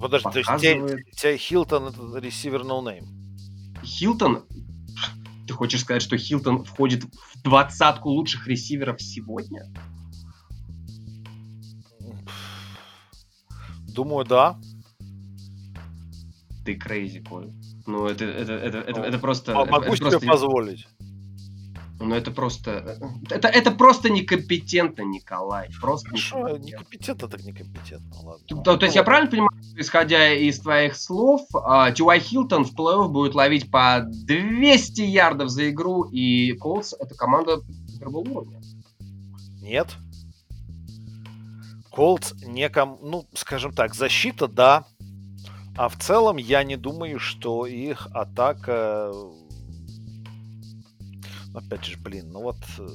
[0.00, 0.86] Подожди, показывает...
[0.86, 3.06] то есть Ти Вай Хилтон это ресивер no name?
[3.82, 4.44] Хилтон?
[5.46, 9.64] Ты хочешь сказать, что Хилтон входит в двадцатку лучших ресиверов сегодня?
[13.88, 14.60] Думаю, да.
[16.64, 17.50] Ты crazy, Коль.
[17.86, 19.52] Ну, это, это, это, это, это просто...
[19.52, 20.26] А могу это себе просто...
[20.26, 20.86] позволить.
[22.00, 22.96] Ну, это просто...
[23.28, 25.68] Это, это просто некомпетентно, Николай.
[25.80, 28.46] Просто Хорошо, некомпетентно так некомпетентно, ладно.
[28.46, 31.42] То, то, то есть я правильно понимаю, исходя из твоих слов,
[31.96, 37.62] Тюай Хилтон в плей-офф будет ловить по 200 ярдов за игру, и Колс— это команда
[37.88, 38.60] супербол уровня?
[39.60, 39.88] Нет.
[41.90, 44.86] Колдс неком, ну, скажем так, защита, да.
[45.76, 49.12] А в целом я не думаю, что их атака...
[51.54, 52.58] Опять же, блин, ну вот...
[52.78, 52.88] Э,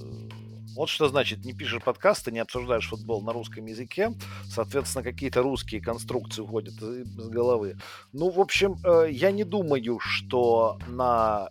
[0.75, 4.11] вот что значит, не пишешь подкасты, не обсуждаешь футбол на русском языке,
[4.49, 7.77] соответственно, какие-то русские конструкции уходят из головы.
[8.11, 11.49] Ну, в общем, э, я не думаю, что на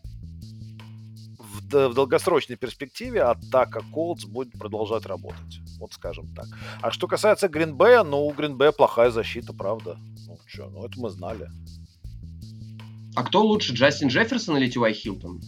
[1.72, 5.60] в долгосрочной перспективе атака Колдс будет продолжать работать.
[5.78, 6.46] Вот скажем так.
[6.80, 9.96] А что касается Гринбея, ну, у Гринбея плохая защита, правда.
[10.26, 11.48] Ну, что, ну, это мы знали.
[13.14, 15.40] А кто лучше, Джастин Джефферсон или Тюай Хилтон?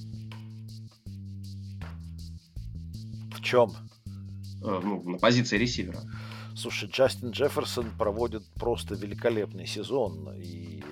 [3.45, 3.71] Чем?
[4.63, 6.01] Э, ну, на позиции ресивера.
[6.57, 10.33] Слушай, Джастин Джефферсон проводит просто великолепный сезон.
[10.37, 10.83] И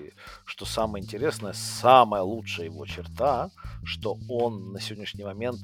[0.44, 3.50] что самое интересное, самая лучшая его черта,
[3.84, 5.60] что он на сегодняшний момент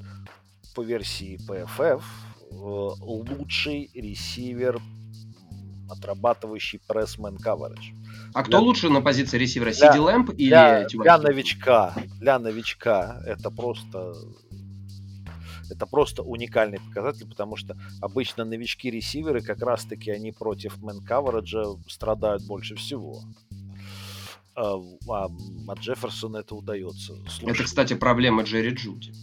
[0.73, 4.81] по версии PFF э, лучший ресивер,
[5.89, 7.93] отрабатывающий пресс-мен coverage.
[8.33, 8.59] А кто для...
[8.59, 14.13] лучше на позиции ресивера, Сиди Лэмп или для, для новичка, для новичка это просто
[15.69, 22.75] это просто уникальный показатель, потому что обычно новички-ресиверы как раз-таки они против мэн-кавераджа страдают больше
[22.75, 23.21] всего.
[24.55, 24.75] А,
[25.07, 25.27] а,
[25.67, 27.13] а Джефферсону это удается.
[27.27, 29.13] Слушай, это, кстати, проблема Джерри Джуди.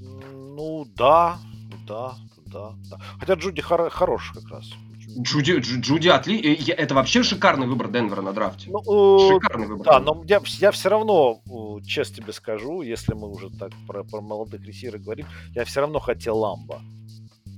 [0.00, 1.38] Ну да,
[1.86, 2.14] да,
[2.46, 2.98] да, да.
[3.18, 4.70] Хотя Джуди хор- хорош как раз.
[5.18, 6.40] Джуди, Джуди отли...
[6.40, 8.70] Э, это вообще шикарный выбор Денвера на драфте.
[8.70, 9.86] Ну, шикарный выбор.
[9.86, 11.40] Да, но я, я все равно,
[11.86, 15.98] честно тебе скажу, если мы уже так про, про молодых ресиверов говорим, я все равно
[16.00, 16.80] хотел Ламба.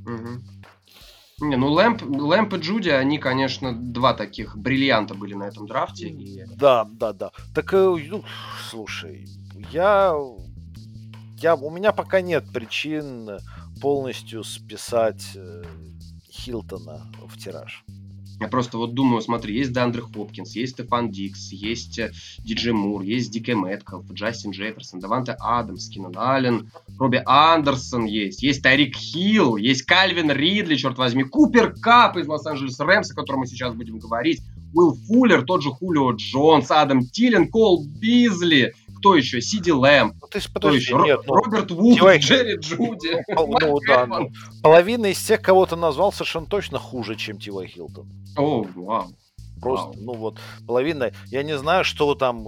[0.07, 1.47] Угу.
[1.49, 6.09] Не, ну Лэмп, Лэмп и Джуди, они, конечно, два таких бриллианта были на этом драфте.
[6.09, 6.45] И...
[6.57, 7.31] Да, да, да.
[7.55, 8.25] Так, э, ну,
[8.71, 9.29] слушай,
[9.71, 10.15] я,
[11.39, 13.39] я, у меня пока нет причин
[13.83, 15.63] полностью списать э,
[16.37, 17.85] Хилтона в тираж.
[18.39, 22.13] Я просто вот думаю, смотри, есть Дандре Хопкинс, есть Стефан Дикс, есть э,
[22.45, 28.63] Диджей Мур, есть Дике Мэткалф, Джастин Джефферсон, Даванте Адамс, Кинан Аллен, Робби Андерсон есть, есть
[28.63, 33.47] Тарик Хилл, есть Кальвин Ридли, черт возьми, Купер Кап из Лос-Анджелес Рэмс, о котором мы
[33.47, 34.43] сейчас будем говорить,
[34.75, 38.75] Уилл Фуллер, тот же Хулио Джонс, Адам Тилен, Кол Бизли,
[39.07, 39.41] кто еще?
[39.41, 40.15] Сиди Лэм.
[40.21, 40.97] Ну, ты кто еще?
[40.97, 42.19] Нет, ну, Роберт Вуд, Дивай...
[42.19, 43.23] Джерри Джуди.
[43.29, 44.31] Ну, да, ну,
[44.63, 48.09] половина из тех, кого ты назвал, совершенно точно хуже, чем Ти Вай Хилтон.
[48.37, 49.13] О, вау.
[49.61, 49.97] Просто, Вау.
[50.01, 51.13] ну вот, половина.
[51.29, 52.45] Я не знаю, что там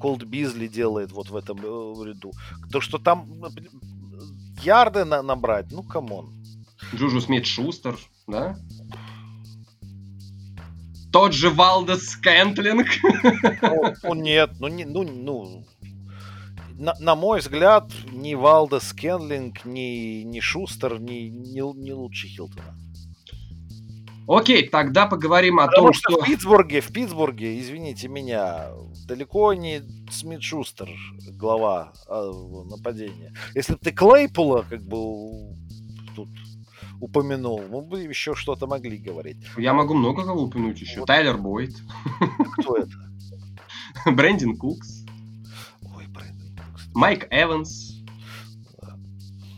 [0.00, 2.32] Кол э, Бизли делает вот в этом э, ряду.
[2.72, 3.48] То, что там э,
[4.62, 6.32] ярды на, набрать, ну, come on.
[6.92, 8.56] Джужу Смит Шустер, Да?
[11.12, 12.86] Тот же Валдес Кентлинг.
[13.62, 15.64] Ну, ну нет, ну, не, ну, ну
[16.80, 22.74] на, на мой взгляд, ни Валдес Кенлинг, ни, ни Шустер, ни, ни, ни лучше Хилтона.
[24.26, 26.12] Окей, тогда поговорим о Потому том, что...
[26.12, 26.22] что...
[26.22, 28.68] В Питтсбурге, в Питтсбурге, извините меня,
[29.06, 30.88] далеко не Смит Шустер
[31.32, 32.30] глава а,
[32.64, 33.34] нападения.
[33.54, 35.54] Если бы ты Клейпула как бы
[36.16, 36.28] тут
[37.00, 39.38] упомянул, мы бы еще что-то могли говорить.
[39.58, 41.00] Я могу много кого упомянуть еще.
[41.00, 41.06] Вот.
[41.06, 41.74] Тайлер Бойд.
[42.58, 42.92] Кто это?
[44.06, 44.99] Брэндин Кукс.
[46.94, 47.96] Майк Эванс.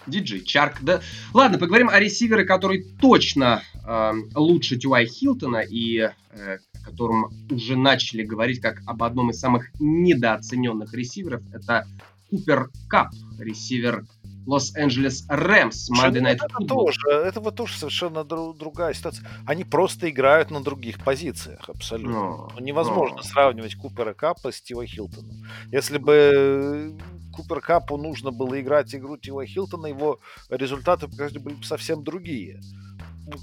[0.07, 0.83] Диджей Чарк.
[0.83, 1.01] Да,
[1.33, 7.77] ладно, поговорим о ресивере, который точно э, лучше Тюай Хилтона и э, о котором уже
[7.77, 11.43] начали говорить как об одном из самых недооцененных ресиверов.
[11.53, 11.87] Это
[12.31, 14.05] Купер Кап, ресивер
[14.47, 19.29] Лос-Анджелес Рэмс, Monday Night это тоже, это вот тоже совершенно дру- другая ситуация.
[19.47, 22.13] Они просто играют на других позициях, абсолютно.
[22.13, 23.23] Но, ну, Невозможно но.
[23.23, 25.45] сравнивать Купера Капа с Тива Хилтоном.
[25.71, 26.93] Если бы
[27.33, 32.61] Купер Капу нужно было играть игру Тила Хилтона, его результаты были бы совсем другие.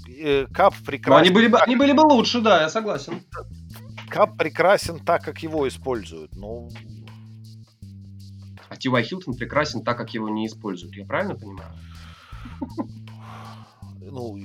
[0.08, 1.10] Э, Кап прекрасен.
[1.10, 3.22] Но они были, бы, они были бы лучше, да, я согласен.
[4.08, 6.34] Кап прекрасен так, как его используют.
[6.36, 6.68] Но
[8.68, 10.94] а Ти Вай Хилтон прекрасен так, как его не используют.
[10.94, 11.72] Я правильно понимаю?
[14.12, 14.38] Ну,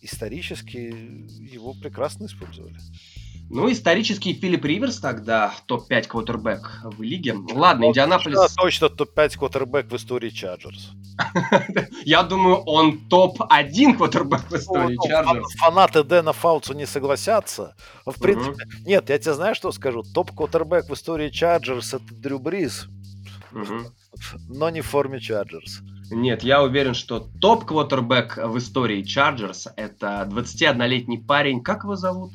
[0.00, 2.78] исторически его прекрасно использовали.
[3.50, 7.36] Ну, исторический Филипп Риверс тогда топ-5 квотербек в лиге.
[7.52, 8.36] Ладно, Индианаполис...
[8.36, 10.90] Да, точно топ-5 квотербек в истории Чарджерс.
[12.04, 15.54] Я думаю, он топ-1 квотербек в истории ну, Чарджерс.
[15.56, 17.76] Фанаты Дэна Фаутса не согласятся.
[18.04, 20.02] В принципе, нет, я тебе знаю, что скажу.
[20.02, 22.88] Топ-квотербек в истории Чарджерс это Дрю Бриз.
[24.48, 25.80] Но не в форме Чарджерс.
[26.10, 31.62] Нет, я уверен, что топ-квотербек в истории Чарджерс это 21-летний парень.
[31.62, 32.32] Как его зовут?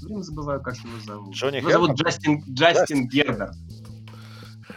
[0.00, 1.34] Все время забываю, как его зовут.
[1.34, 3.54] Джонни его зовут Джастин, Джастин Герберт.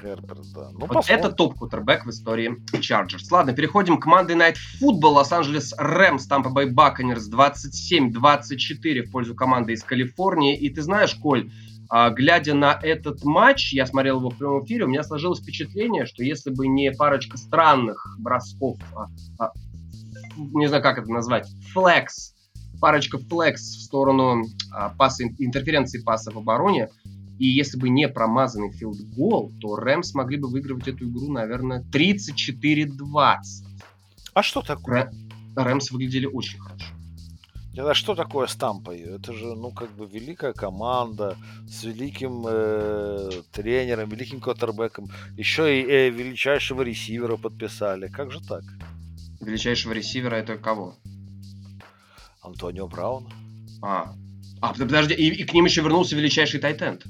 [0.03, 0.69] Герберт, да.
[0.73, 3.31] Ну, вот это топ-квотербек в истории Чарджерс.
[3.31, 5.13] Ладно, переходим к Monday Night Football.
[5.13, 10.57] Лос-Анджелес Рэмс, Тампа Бэй Баконерс 27-24 в пользу команды из Калифорнии.
[10.57, 11.49] И ты знаешь, Коль,
[11.87, 16.05] а, глядя на этот матч, я смотрел его в прямом эфире, у меня сложилось впечатление,
[16.05, 19.07] что если бы не парочка странных бросков, а,
[19.39, 19.53] а,
[20.35, 22.32] не знаю, как это назвать, flags,
[22.83, 26.89] парочка flags в сторону а, паса, интерференции паса в обороне,
[27.39, 31.81] и если бы не промазанный field goal, то Рэмс могли бы выигрывать эту игру, наверное,
[31.93, 33.37] 34-20.
[34.33, 35.13] А что такое?
[35.55, 36.87] Рэмс выглядели очень хорошо.
[37.77, 38.91] А что такое Стампа?
[38.91, 45.07] Это же, ну, как бы великая команда с великим э, тренером, великим квотербеком.
[45.37, 48.09] Еще и э, величайшего ресивера подписали.
[48.09, 48.63] Как же так?
[49.39, 50.97] Величайшего ресивера это кого?
[52.43, 53.31] Антонио Браун.
[53.81, 54.13] А,
[54.61, 57.05] а подожди, и, и к ним еще вернулся величайший Тайтенд.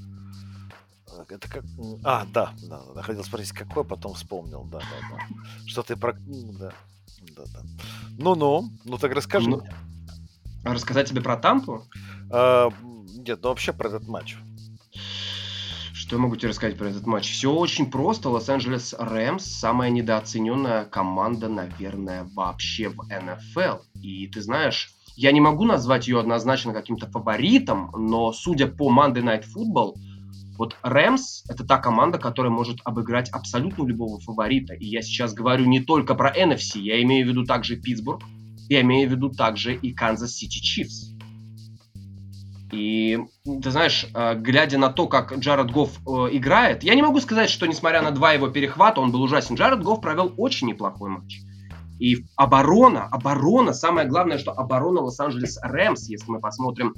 [1.29, 1.63] Это как...
[2.03, 3.01] А, да, да, да.
[3.01, 5.43] Хотел спросить, какой, потом вспомнил, да, да, да.
[5.65, 6.13] Что ты про...
[6.13, 6.73] Да,
[7.35, 7.61] да, да.
[8.17, 9.73] Ну-ну, ну так расскажи ну, мне.
[10.63, 11.85] Рассказать тебе про Тампу?
[12.29, 14.37] А, нет, ну вообще про этот матч.
[15.93, 17.31] Что я могу тебе рассказать про этот матч?
[17.31, 18.29] Все очень просто.
[18.29, 23.81] Лос-Анджелес Рэмс самая недооцененная команда, наверное, вообще в НФЛ.
[24.01, 29.23] И ты знаешь, я не могу назвать ее однозначно каким-то фаворитом, но судя по Monday
[29.23, 29.95] Night Football,
[30.57, 34.73] вот Рэмс— это та команда, которая может обыграть абсолютно любого фаворита.
[34.73, 38.21] И я сейчас говорю не только про NFC, я имею в виду также Питтсбург,
[38.69, 41.11] я имею в виду также и Канзас Сити Чифс.
[42.71, 43.19] И
[43.61, 47.49] ты знаешь, э, глядя на то, как Джаред Гофф э, играет, я не могу сказать,
[47.49, 49.55] что несмотря на два его перехвата, он был ужасен.
[49.55, 51.41] Джаред Гофф провел очень неплохой матч.
[51.99, 56.93] И оборона, оборона, самое главное, что оборона Лос-Анджелес Рэмс, если мы посмотрим,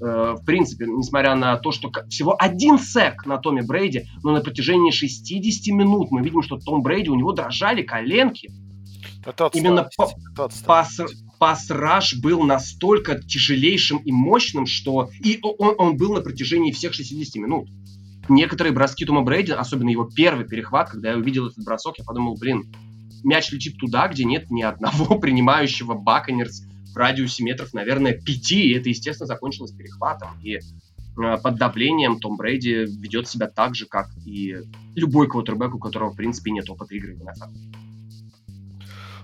[0.00, 4.40] э, в принципе, несмотря на то, что всего один sack на Томе Брейди, но на
[4.40, 8.50] протяжении 60 минут мы видим, что Том Брейди, у него дрожали коленки.
[9.24, 9.90] Это Именно это
[10.64, 11.00] пас,
[11.38, 17.36] пас-раш был настолько тяжелейшим и мощным, что и он, он был на протяжении всех 60
[17.36, 17.68] минут.
[18.28, 22.36] Некоторые броски Тома Брейди, особенно его первый перехват, когда я увидел этот бросок, я подумал,
[22.38, 22.64] блин,
[23.24, 28.74] мяч летит туда, где нет ни одного принимающего Баконерс в радиусе метров, наверное, пяти, и
[28.74, 30.30] это, естественно, закончилось перехватом.
[30.42, 30.60] И э,
[31.42, 34.56] под давлением Том Брейди ведет себя так же, как и
[34.94, 37.52] любой квотербек, у которого, в принципе, нет опыта игры в NFL.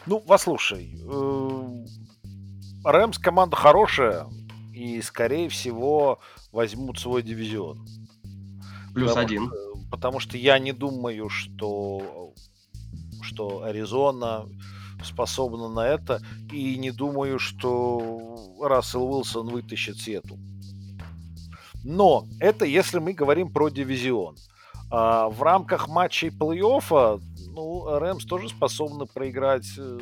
[0.06, 1.84] Ну, послушай, э,
[2.84, 4.26] Рэмс команда хорошая,
[4.72, 6.18] и, скорее всего,
[6.50, 7.86] возьмут свой дивизион.
[8.94, 9.52] Плюс потому, один.
[9.90, 12.34] Потому что я не думаю, что,
[13.32, 14.46] что Аризона
[15.04, 16.20] способна на это,
[16.52, 20.36] и не думаю, что Рассел Уилсон вытащит Сиэтл.
[21.84, 24.36] Но это если мы говорим про дивизион.
[24.90, 29.98] А в рамках матчей плей-оффа, ну, Рэмс тоже способны проиграть э,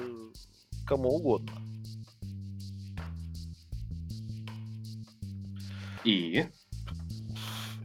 [0.85, 1.53] кому угодно.
[6.05, 6.45] И?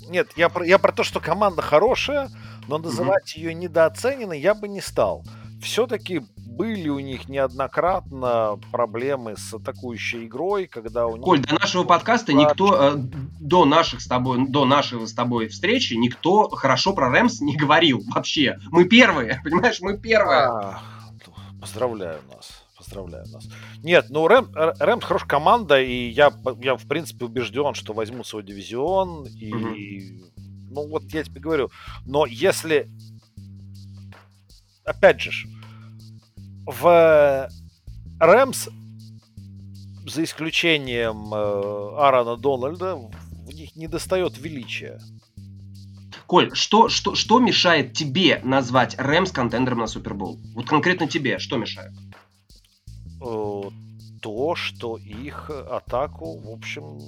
[0.09, 2.29] Нет, я про, я про то, что команда хорошая,
[2.67, 3.39] но называть mm-hmm.
[3.39, 5.23] ее недооцененной я бы не стал.
[5.66, 11.26] Все-таки были у них неоднократно проблемы с атакующей игрой, когда у них...
[11.26, 12.95] Коль, до нашего подкаста никто, э,
[13.39, 18.03] до наших с тобой, до нашего с тобой встречи, никто хорошо про Рэмс не говорил
[18.13, 18.59] вообще.
[18.70, 20.38] Мы первые, понимаешь, мы первые.
[20.38, 20.82] А,
[21.59, 22.63] поздравляю нас.
[22.78, 23.47] Поздравляю нас.
[23.82, 28.43] Нет, ну Рэм, Рэмс хорошая команда, и я, я в принципе убежден, что возьму свой
[28.43, 30.30] дивизион, и, угу.
[30.70, 31.72] ну вот я тебе говорю,
[32.05, 32.88] но если,
[34.86, 35.47] опять же,
[36.65, 37.49] в
[38.19, 38.69] Рэмс,
[40.07, 45.01] за исключением э, Аарона Дональда, в них не достает величия.
[46.27, 50.39] Коль, что, что, что мешает тебе назвать Рэмс контендером на Супербол?
[50.53, 51.93] Вот конкретно тебе, что мешает?
[53.21, 53.61] Э,
[54.21, 56.99] то, что их атаку, в общем,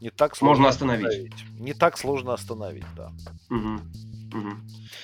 [0.00, 1.06] не так сложно Можно остановить.
[1.06, 1.60] остановить.
[1.60, 3.12] Не так сложно остановить, да.
[3.50, 3.80] Угу.
[4.38, 4.50] Угу.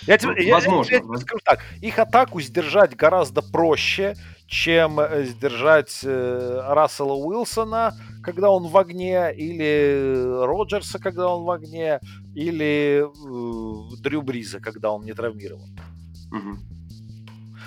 [0.07, 0.93] Я тебе, ну, я, возможно.
[0.93, 7.95] Я, я скажу так, их атаку сдержать гораздо проще, чем э, сдержать э, Рассела Уилсона,
[8.23, 12.01] когда он в огне, или Роджерса, когда он в огне,
[12.35, 15.71] или э, Дрю Бриза, когда он не травмирован.
[16.33, 16.59] Угу.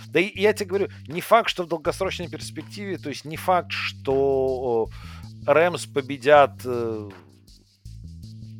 [0.07, 3.71] Да и я тебе говорю, не факт, что в долгосрочной перспективе, то есть не факт,
[3.71, 4.89] что
[5.45, 7.09] Рэмс победят э,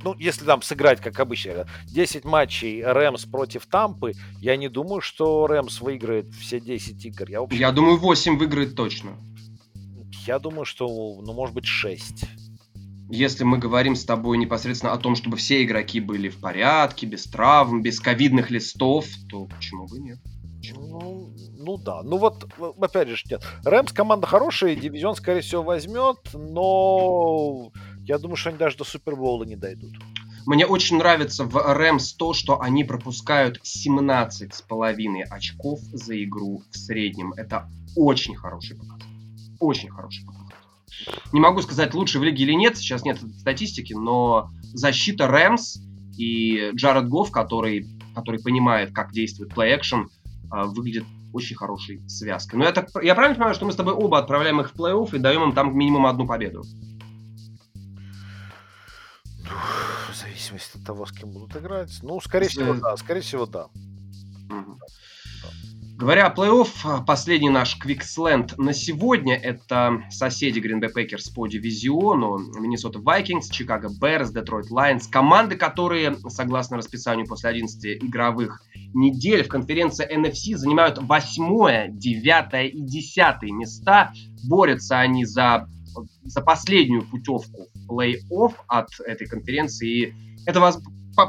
[0.04, 5.48] ну, если там сыграть, как обычно, 10 матчей Рэмс против Тампы, я не думаю, что
[5.48, 7.30] Рэмс выиграет все 10 игр.
[7.30, 7.58] Я, вообще...
[7.58, 9.18] я думаю, 8 выиграет точно.
[10.26, 12.26] Я думаю, что, ну, может быть, 6.
[13.10, 17.26] Если мы говорим с тобой непосредственно о том, чтобы все игроки были в порядке, без
[17.26, 20.20] травм, без ковидных листов, то почему бы нет?
[20.76, 22.02] Ну, ну да.
[22.04, 22.46] Ну вот,
[22.80, 23.44] опять же, нет.
[23.66, 27.72] Рэмс команда хорошая, дивизион, скорее всего, возьмет, но
[28.06, 29.94] я думаю, что они даже до Супербоула не дойдут.
[30.46, 36.64] Мне очень нравится в Рэмс то, что они пропускают 17 с половиной очков за игру
[36.70, 37.32] в среднем.
[37.34, 39.08] Это очень хороший показатель.
[39.60, 40.58] Очень хороший показатель.
[41.32, 45.78] Не могу сказать, лучше в лиге или нет, сейчас нет статистики, но защита Рэмс
[46.18, 50.08] и Джаред Гофф, который, который понимает, как действует плей-экшен,
[50.52, 52.60] а, выглядит очень хорошей связкой.
[52.60, 55.16] Но я, так, я правильно понимаю, что мы с тобой оба отправляем их в плей-офф
[55.16, 56.64] и даем им там минимум одну победу?
[60.10, 61.92] В зависимости от того, с кем будут играть.
[62.02, 62.98] Ну, скорее всего, да.
[62.98, 63.66] Скорее всего, да.
[64.50, 64.80] Угу.
[65.96, 72.40] Говоря о плей-офф, последний наш Квиксленд на сегодня это соседи Green Bay Packers по дивизиону,
[72.60, 78.62] Миннесота Vikings, Чикаго Bears, Детройт Lions, команды, которые, согласно расписанию после 11 игровых
[78.94, 84.12] недель в конференции NFC занимают 8, 9 и 10 места.
[84.44, 85.68] Борются они за
[86.24, 89.88] за последнюю путевку плей-офф от этой конференции.
[89.88, 90.14] И
[90.46, 90.80] это воз...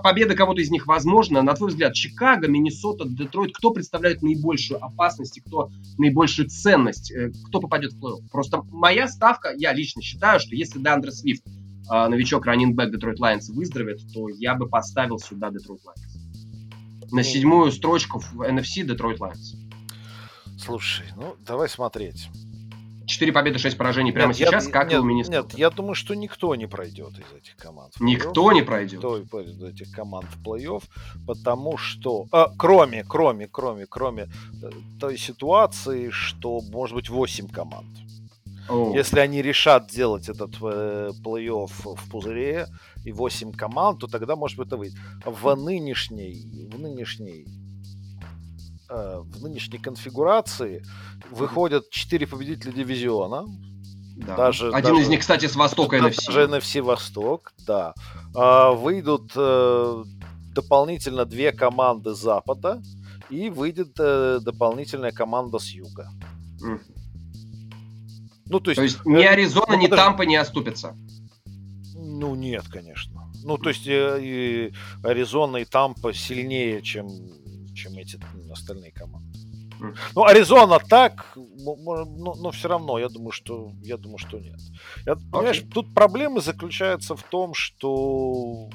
[0.02, 1.42] победа кого-то из них возможна.
[1.42, 7.12] На твой взгляд, Чикаго, Миннесота, Детройт, кто представляет наибольшую опасность и кто наибольшую ценность?
[7.12, 8.28] Э, кто попадет в плей-офф?
[8.30, 13.20] Просто моя ставка, я лично считаю, что если Д'Андре Свифт, э, новичок running back Детройт
[13.20, 17.12] Лайонс, выздоровеет, то я бы поставил сюда Детройт Лайонс.
[17.12, 19.56] На седьмую строчку в NFC Детройт Лайонс.
[20.58, 22.28] Слушай, ну давай смотреть.
[23.06, 25.36] 4 победы, 6 поражений прямо нет, сейчас, я, как нет, и у Миннесоты.
[25.36, 27.92] Нет, я думаю, что никто не пройдет из этих команд.
[28.00, 29.02] Никто не пройдет?
[29.02, 30.82] Никто из этих команд в плей-офф,
[31.26, 34.22] потому что, а, кроме, кроме, кроме, кроме
[34.62, 37.88] э, той ситуации, что может быть 8 команд.
[38.68, 38.94] Oh.
[38.94, 42.66] Если они решат делать этот э, плей-офф в пузыре
[43.04, 44.98] и 8 команд, то тогда, может быть, это выйдет.
[45.26, 47.46] В нынешней, в нынешней
[48.88, 50.84] в нынешней конфигурации
[51.30, 53.46] выходят четыре победителя дивизиона.
[54.16, 54.36] Да.
[54.36, 56.26] Даже, Один даже, из них, кстати, с Востока NFC.
[56.26, 57.94] Даже NFC Восток, да.
[58.34, 60.04] А, выйдут а,
[60.54, 62.80] дополнительно две команды Запада
[63.28, 66.10] и выйдет а, дополнительная команда с Юга.
[66.62, 66.80] Mm.
[68.46, 70.96] Ну, то есть, то есть ни Аризона, ну, ни Тампа не оступятся.
[71.96, 73.32] Ну, нет, конечно.
[73.42, 74.72] Ну, то есть и
[75.02, 77.08] Аризона и Тампа сильнее, чем
[77.74, 78.18] чем эти
[78.50, 79.38] остальные команды.
[80.14, 84.60] Ну, Аризона так, но, но все равно, я думаю, что я думаю, что нет.
[85.04, 88.70] Я, понимаешь, тут проблемы заключаются в том, что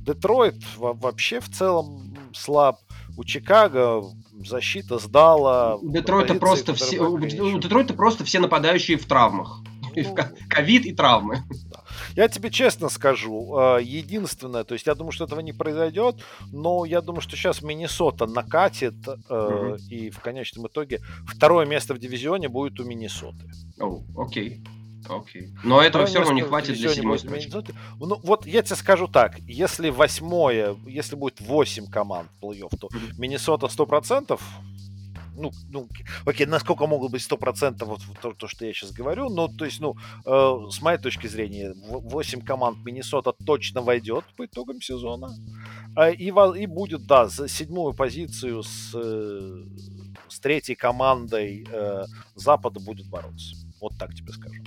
[0.00, 2.78] Детройт вообще в целом слаб.
[3.16, 4.04] У Чикаго
[4.46, 5.76] защита сдала.
[5.76, 9.60] У Детройта просто все, у Детройта просто все нападающие в травмах.
[9.96, 10.16] Ну,
[10.48, 11.42] ковид и травмы.
[12.18, 16.16] Я тебе честно скажу, э, единственное, то есть я думаю, что этого не произойдет,
[16.50, 19.76] но я думаю, что сейчас Миннесота накатит, угу.
[19.88, 23.48] и в конечном итоге второе место в дивизионе будет у Миннесоты.
[23.78, 24.64] О, окей.
[25.08, 25.54] Окей.
[25.62, 27.72] Но этого все равно не хватит для седьмой строчки.
[28.00, 33.68] Ну, вот я тебе скажу так, если восьмое, если будет восемь команд плей-офф, то Миннесота
[33.68, 34.42] сто процентов
[35.38, 35.88] ну, ну,
[36.26, 39.80] окей, насколько могут быть 100% вот то, то, что я сейчас говорю, но, то есть,
[39.80, 45.28] ну, э, с моей точки зрения, 8 команд Миннесота точно войдет по итогам сезона,
[45.96, 49.64] э, и, и будет, да, за седьмую позицию с, э,
[50.28, 53.56] с третьей командой э, Запада будет бороться.
[53.80, 54.62] Вот так тебе скажу.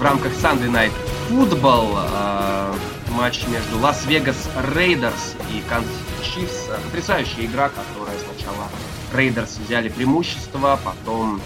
[0.00, 0.92] В рамках Sunday Night
[1.28, 2.74] Football э,
[3.10, 5.92] матч между Лас-Вегас Рейдерс и Канзас
[6.22, 6.70] Чифс.
[6.86, 8.64] Потрясающая игра, которая сначала
[9.12, 11.42] Рейдерс взяли преимущество, потом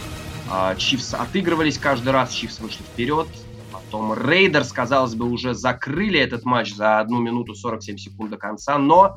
[0.53, 0.77] э,
[1.19, 3.27] отыгрывались каждый раз, Чифс вышли вперед,
[3.73, 8.79] потом Рейдерс, казалось бы, уже закрыли этот матч за 1 минуту 47 секунд до конца,
[8.79, 9.17] но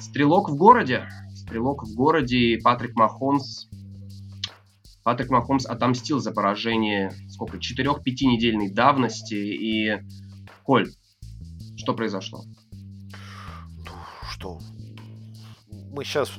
[0.00, 3.66] стрелок в городе, стрелок в городе, и Патрик Махомс
[5.02, 9.34] Патрик Махомс отомстил за поражение, сколько, 4-5 недельной давности.
[9.34, 9.98] И,
[10.62, 10.90] Коль,
[11.76, 12.44] что произошло?
[13.78, 13.92] Ну,
[14.30, 14.60] что?
[15.90, 16.30] Мы сейчас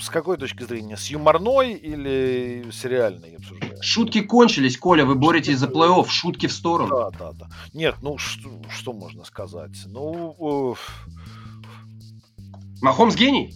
[0.00, 0.96] с какой точки зрения?
[0.96, 3.80] С юморной или с реальной обсуждаем?
[3.80, 7.10] Шутки кончились, Коля, вы боретесь за плей-офф, шутки в сторону.
[7.10, 7.48] Да, да, да.
[7.72, 9.76] Нет, ну что, что можно сказать?
[9.86, 10.74] Ну...
[10.74, 10.74] Э...
[12.82, 13.54] Махомс гений?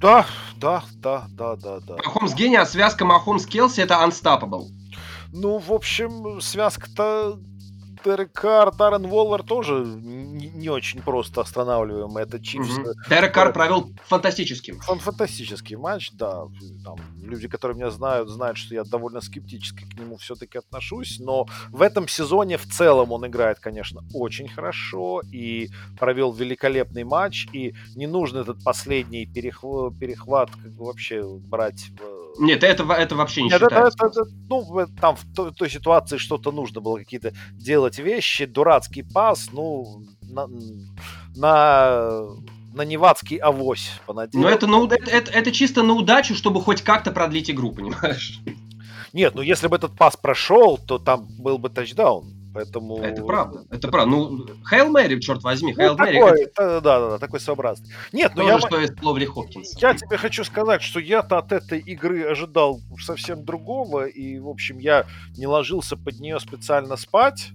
[0.00, 0.26] Да,
[0.56, 1.96] да, да, да, да, да.
[1.96, 4.68] Махомс гений, а связка Махомс Келси это unstoppable.
[5.32, 7.38] Ну, в общем, связка-то
[8.04, 12.16] Дерек Карр, Даррен Воллер тоже не, не очень просто останавливаем.
[12.16, 12.78] Это Чипс.
[12.78, 12.94] Угу.
[13.32, 15.02] Карр провел фантастический матч.
[15.02, 16.44] Фантастический матч, да.
[16.84, 21.18] Там, люди, которые меня знают, знают, что я довольно скептически к нему все-таки отношусь.
[21.20, 25.68] Но в этом сезоне в целом он играет, конечно, очень хорошо и
[25.98, 27.48] провел великолепный матч.
[27.52, 33.16] И не нужно этот последний перехват, перехват как бы вообще брать в нет, это, это
[33.16, 34.06] вообще не Нет, считается.
[34.06, 39.02] Это, это, ну, там в той, той ситуации что-то нужно было какие-то делать вещи, дурацкий
[39.02, 40.46] пас, ну, на,
[41.36, 42.28] на,
[42.72, 44.38] на невадский авось понадеялся.
[44.38, 48.40] Но это, на, это, это, это чисто на удачу, чтобы хоть как-то продлить игру, понимаешь?
[49.12, 52.39] Нет, ну если бы этот пас прошел, то там был бы тачдаун.
[52.52, 52.98] Поэтому...
[52.98, 54.10] Это правда, это правда.
[54.10, 56.20] Ну, Хейл Мэри, черт возьми, Хейл ну, Мэри.
[56.20, 57.88] Такой, да, да, да, такой сообразный.
[58.12, 58.58] Нет, ну я...
[58.58, 59.78] что из Ловли Хопкинса.
[59.80, 64.78] Я тебе хочу сказать, что я-то от этой игры ожидал совсем другого, и, в общем,
[64.78, 67.50] я не ложился под нее специально спать.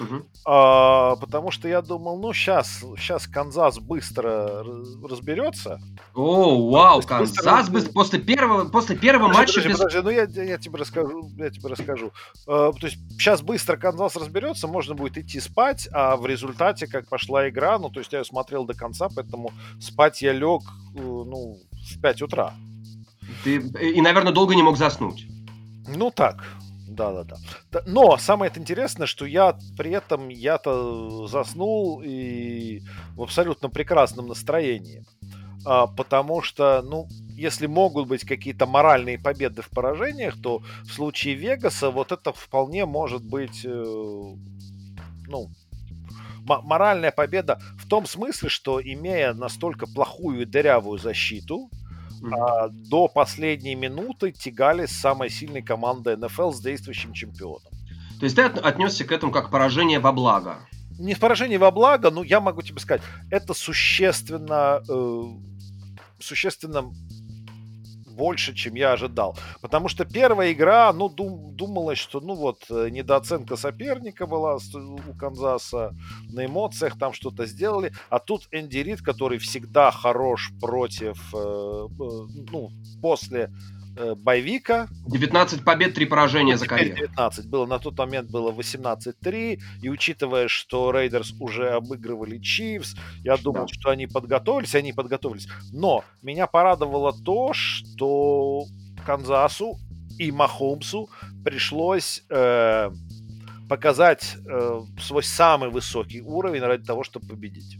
[0.00, 0.26] Угу.
[0.46, 4.64] А, потому что я думал, ну, сейчас, сейчас Канзас быстро
[5.06, 5.80] разберется.
[6.14, 9.52] О, вау, Канзас быстро, после первого, после первого подожди, матча...
[9.60, 9.78] Подожди, без...
[9.78, 12.12] подожди, ну я, я тебе расскажу, я тебе расскажу.
[12.46, 17.08] А, то есть сейчас быстро Канзас разберется, можно будет идти спать, а в результате, как
[17.08, 20.62] пошла игра, ну, то есть я ее смотрел до конца, поэтому спать я лег,
[20.94, 22.54] э, ну, в 5 утра.
[23.44, 25.26] Ты, и, наверное, долго не мог заснуть.
[25.86, 26.44] Ну так,
[27.00, 27.36] да, да,
[27.70, 27.82] да.
[27.86, 32.82] Но самое интересное, что я при этом я-то заснул и
[33.14, 35.04] в абсолютно прекрасном настроении.
[35.64, 41.34] А, потому что, ну, если могут быть какие-то моральные победы в поражениях, то в случае
[41.34, 43.68] Вегаса вот это вполне может быть, э,
[45.26, 45.50] ну,
[46.44, 51.70] моральная победа в том смысле, что имея настолько плохую и дырявую защиту,
[52.22, 57.72] а, до последней минуты тягались с самой сильной командой НФЛ с действующим чемпионом.
[58.18, 60.58] То есть ты отнесся к этому как поражение во благо?
[60.98, 65.22] Не поражение во благо, но я могу тебе сказать, это существенно, э,
[66.18, 66.92] существенно
[68.20, 69.38] больше, чем я ожидал.
[69.62, 75.18] Потому что первая игра, ну, дум, думалось, что, ну, вот, э, недооценка соперника была у
[75.18, 75.94] Канзаса,
[76.28, 77.92] на эмоциях там что-то сделали.
[78.10, 81.88] А тут Энди Рид, который всегда хорош против, э, э,
[82.52, 83.50] ну, после
[83.96, 84.88] э, bye week а.
[85.06, 86.96] 19 побед, 3 поражения за карьеру.
[86.96, 87.66] 19 было.
[87.66, 89.60] На тот момент было 18-3.
[89.82, 93.72] И учитывая, что Рейдерс уже обыгрывали Чифс, я думал, да.
[93.72, 95.48] что они подготовились, они подготовились.
[95.72, 98.64] Но меня порадовало то, что
[99.04, 99.78] Канзасу
[100.18, 101.08] и Махомсу
[101.44, 102.90] пришлось э,
[103.68, 107.78] показать э, свой самый высокий уровень ради того, чтобы победить.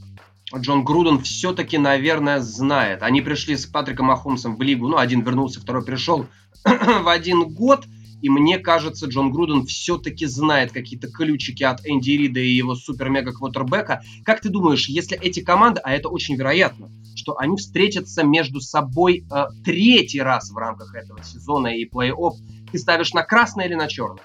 [0.56, 3.02] Джон Груден все-таки, наверное, знает.
[3.02, 6.26] Они пришли с Патриком Махомсом в лигу, ну, один вернулся, второй пришел
[6.64, 7.86] в один год,
[8.20, 14.02] И мне кажется, Джон Груден все-таки знает какие-то ключики от Энди Рида и его супер-мега-квотербека.
[14.24, 19.24] Как ты думаешь, если эти команды, а это очень вероятно, что они встретятся между собой
[19.30, 22.32] э, третий раз в рамках этого сезона и плей-офф,
[22.72, 24.22] ты ставишь на красное или на черное?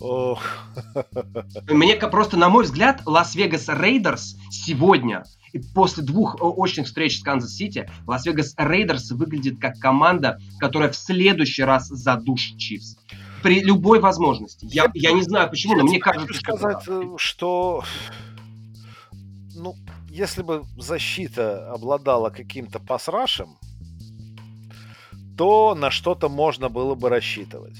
[1.68, 7.90] Мне просто, на мой взгляд, Лас-Вегас Рейдерс сегодня и после двух очных встреч с Канзас-Сити
[8.06, 12.96] Лас-Вегас Рейдерс выглядит как команда, которая в следующий раз задушит Чифс.
[13.42, 14.66] При любой возможности.
[14.70, 16.56] Я, я не знаю почему, но мне кажется, что...
[16.56, 17.84] сказать, э, что
[19.54, 19.74] ну,
[20.08, 23.56] если бы защита обладала каким-то pass rush ем,
[25.36, 27.76] то на что-то можно было бы рассчитывать.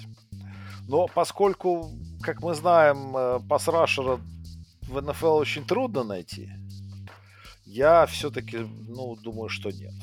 [0.88, 1.90] Но поскольку,
[2.22, 4.20] как мы знаем, э, пасрашера
[4.82, 6.50] в НФЛ очень трудно найти,
[7.64, 9.94] я все-таки, ну, думаю, что нет.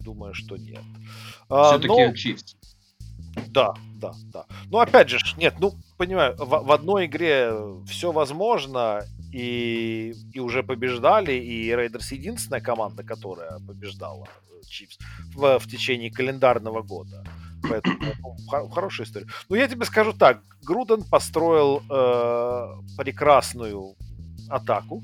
[0.00, 0.82] Думаю, что нет.
[1.44, 2.56] Все-таки а, Чивс.
[3.48, 4.46] Да, да, да.
[4.70, 7.52] Ну, опять же, нет, ну, понимаю, в, в одной игре
[7.86, 14.26] все возможно, и, и уже побеждали, и Рейдерс единственная команда, которая побеждала
[14.66, 14.98] Чивс
[15.34, 17.24] в, в течение календарного года.
[17.62, 19.26] Поэтому ну, хорошая история.
[19.48, 20.42] Ну, я тебе скажу так.
[20.62, 23.94] Груден построил э, прекрасную
[24.48, 25.02] атаку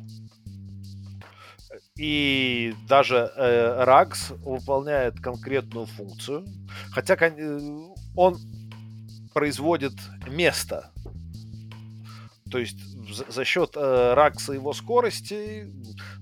[1.96, 6.44] и даже э, Рагс выполняет конкретную функцию,
[6.90, 7.60] хотя э,
[8.16, 8.38] он
[9.32, 9.94] производит
[10.28, 10.90] место.
[12.50, 12.78] То есть
[13.14, 15.72] за, за счет э, Ракса и его скорости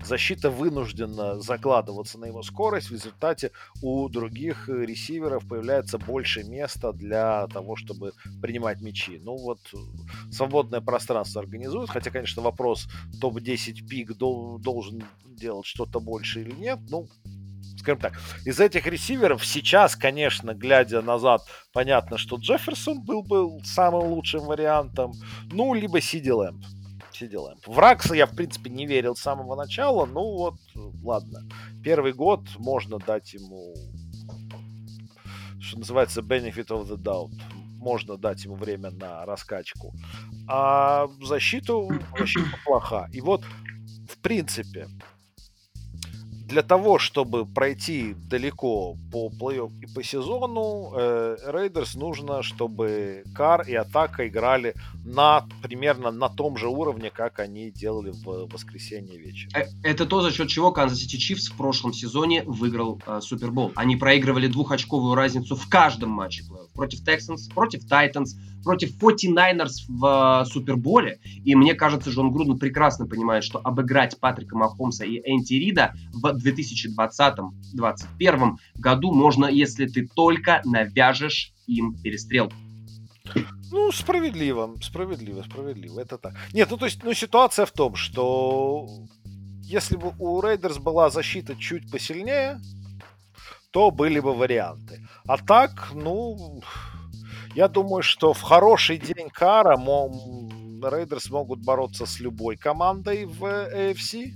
[0.05, 2.89] защита вынуждена закладываться на его скорость.
[2.89, 3.51] В результате
[3.81, 9.19] у других ресиверов появляется больше места для того, чтобы принимать мячи.
[9.23, 9.59] Ну вот
[10.31, 12.87] свободное пространство организует, хотя, конечно, вопрос
[13.21, 17.07] топ-10 пик должен делать что-то больше или нет, ну,
[17.77, 21.41] скажем так, из этих ресиверов сейчас, конечно, глядя назад,
[21.73, 25.13] понятно, что Джефферсон был бы самым лучшим вариантом,
[25.51, 26.63] ну, либо Сиди Лэмб.
[27.23, 27.65] Сиди Лэмб.
[27.67, 30.55] В Раггса я, в принципе, не верил с самого начала, ну вот,
[31.01, 31.39] ладно.
[31.81, 33.73] Первый год можно дать ему,
[35.61, 37.31] что называется, benefit of the doubt
[37.77, 39.93] можно дать ему время на раскачку.
[40.47, 43.09] А защиту, защита плоха.
[43.13, 43.43] И вот,
[44.09, 44.87] в принципе,
[46.53, 53.63] для того, чтобы пройти далеко по плей-офф и по сезону, Рейдерс э, нужно, чтобы Карр
[53.67, 59.53] и атака играли на примерно на том же уровне, как они делали в воскресенье вечером.
[59.55, 63.71] Э, это то, за счет чего Канзас Сити Чифс в прошлом сезоне выиграл э, Супербол.
[63.75, 66.62] Они проигрывали двухочковую разницу в каждом матче плей-офф.
[66.73, 68.29] Против Texans, против Titans,
[68.63, 71.19] против 49ers в э, Суперболе.
[71.43, 76.25] И мне кажется, Джон Груден прекрасно понимает, что обыграть Патрика Махомса и Энти Рида в
[76.25, 82.55] 2020-2021 году можно, если ты только навяжешь им перестрелку.
[83.71, 86.33] Ну, справедливо, справедливо, справедливо, это так.
[86.53, 88.87] Нет, ну то есть, ну ситуация в том, что
[89.63, 92.59] если бы у Рейдерс была защита чуть посильнее,
[93.73, 95.01] то были бы варианты.
[95.27, 96.61] А так, ну,
[97.55, 104.33] я думаю, что в хороший день Карра Рейдерс могут бороться с любой командой в AFC.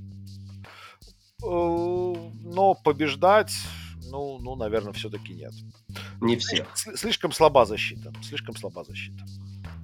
[1.43, 2.13] Э,
[2.43, 3.53] но побеждать,
[4.09, 5.53] ну, ну наверное, все-таки нет.
[6.19, 6.65] Не все.
[6.73, 8.11] Слишком слаба защита.
[8.23, 9.23] Слишком слаба защита.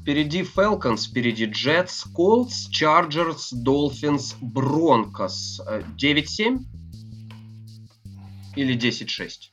[0.01, 5.60] Впереди Falcons, впереди Jets, Colts, Chargers, Dolphins, Broncos.
[5.97, 6.60] 9-7
[8.56, 9.51] или 10-6?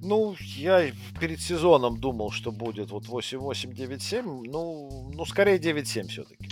[0.00, 4.22] Ну, я перед сезоном думал, что будет вот 8-8, 9-7.
[4.22, 6.48] Ну, ну, скорее 9-7 все-таки.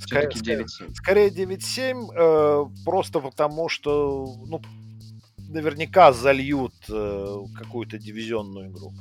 [0.00, 0.94] Скорее, все 9-7.
[0.94, 4.62] Скорее 9-7, э, просто потому что, ну,
[5.48, 8.92] наверняка зальют э, какую-то дивизионную игру.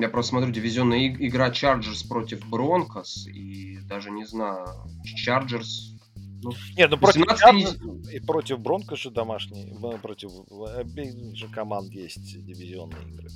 [0.00, 4.66] Я просто смотрю дивизионная игра Chargers против Бронкос, и даже не знаю,
[5.26, 5.93] Chargers
[6.44, 10.30] ну, Нет, ну против, Chargers, и против Бронко же домашние, против
[10.76, 13.28] обеих же команд есть дивизионные игры.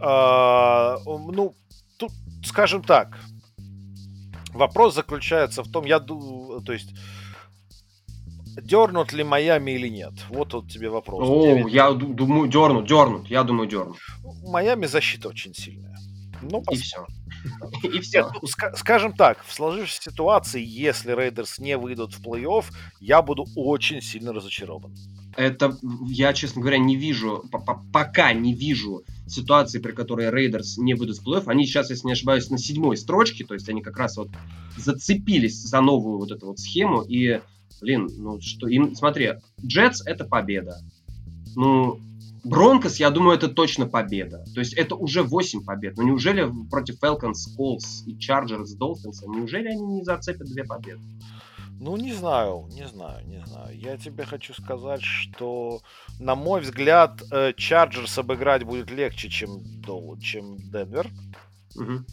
[0.00, 1.54] А, ну,
[1.96, 2.10] тут,
[2.44, 3.18] скажем так,
[4.52, 6.92] вопрос заключается в том, я думаю, то есть
[8.62, 10.14] дернут ли Майами или нет?
[10.28, 11.28] Вот вот тебе вопрос.
[11.28, 13.96] О, я думаю, дернут, дернут, я думаю, дернут.
[14.48, 15.96] Майами защита очень сильная.
[16.42, 17.06] Ну, и все.
[17.82, 18.30] И все.
[18.42, 22.64] Ну, скажем так, в сложившейся ситуации, если Рейдерс не выйдут в плей-офф,
[23.00, 24.94] я буду очень сильно разочарован.
[25.36, 25.76] Это,
[26.08, 27.44] я, честно говоря, не вижу,
[27.92, 31.44] пока не вижу ситуации, при которой Рейдерс не выйдут в плей-офф.
[31.46, 34.30] Они сейчас, если не ошибаюсь, на седьмой строчке, то есть они как раз вот
[34.76, 37.40] зацепились за новую вот эту вот схему, и,
[37.80, 39.34] блин, ну что, им, смотри,
[39.64, 40.78] Джетс это победа.
[41.54, 42.00] Ну,
[42.48, 44.44] Бронкос, я думаю, это точно победа.
[44.54, 45.96] То есть это уже 8 побед.
[45.96, 51.02] Но неужели против Falcons, Colts и Chargers, Dolphins, неужели они не зацепят две победы?
[51.78, 53.78] Ну, не знаю, не знаю, не знаю.
[53.78, 55.82] Я тебе хочу сказать, что,
[56.18, 57.20] на мой взгляд,
[57.56, 59.62] Чарджерс обыграть будет легче, чем,
[60.20, 61.10] чем Денвер.
[61.74, 62.04] Угу.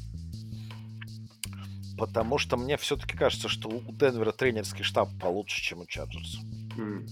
[1.98, 6.40] Потому что мне все-таки кажется, что у Денвера тренерский штаб получше, чем у Чарджерс.
[6.76, 7.08] Mm.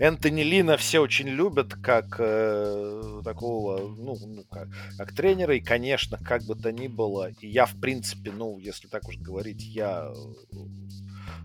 [0.00, 6.16] Энтони Лина все очень любят как э, такого, ну, ну как, как тренера, и, конечно,
[6.16, 10.10] как бы то ни было, и я, в принципе, ну, если так уж говорить, я
[10.10, 10.56] э,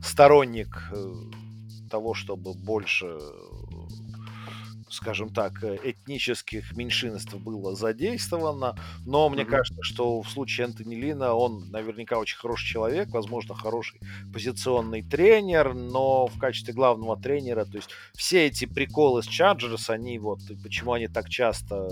[0.02, 1.14] сторонник э,
[1.92, 3.20] того, чтобы больше
[4.90, 8.76] скажем так, э, этнических меньшинств было задействовано,
[9.06, 9.46] но мне mm-hmm.
[9.46, 14.00] кажется, что в случае Энтони Линна он наверняка очень хороший человек, возможно, хороший
[14.32, 20.20] позиционный тренер, но в качестве главного тренера, то есть все эти приколы с Чарджерс, они
[20.20, 21.88] вот, почему они так часто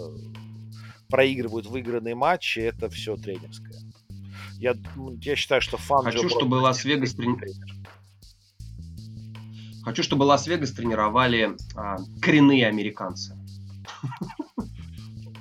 [1.09, 3.79] проигрывают выигранные матчи, это все тренерское.
[4.57, 4.75] Я,
[5.21, 7.47] я считаю, что фан Хочу, чтобы Лас-Вегас тренер.
[9.83, 13.37] Хочу, чтобы Лас-Вегас тренировали а, коренные американцы.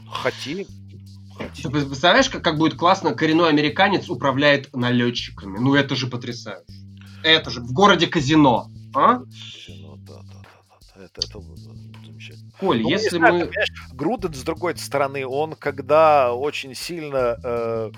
[0.09, 0.67] Хоти.
[1.63, 5.59] Ты представляешь, как, как будет классно, коренной американец управляет налетчиками.
[5.59, 6.65] Ну это же потрясающе.
[7.23, 8.71] Это же в городе казино.
[8.95, 9.21] А?
[9.21, 10.79] Казино, да, да, да.
[10.97, 11.05] да.
[11.05, 12.53] Это, это замечательно.
[12.59, 13.51] Коль, ну, если мы...
[13.93, 17.39] Груден, с другой стороны, он когда очень сильно...
[17.43, 17.93] Э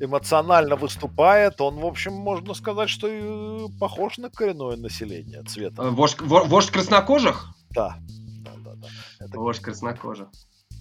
[0.00, 5.82] эмоционально выступает, он, в общем, можно сказать, что и похож на коренное население цвета.
[5.82, 7.48] Э, вождь, вождь краснокожих?
[7.70, 7.96] Да.
[8.44, 8.88] да, да, да.
[9.20, 9.38] Это...
[9.38, 10.28] Вождь краснокожих.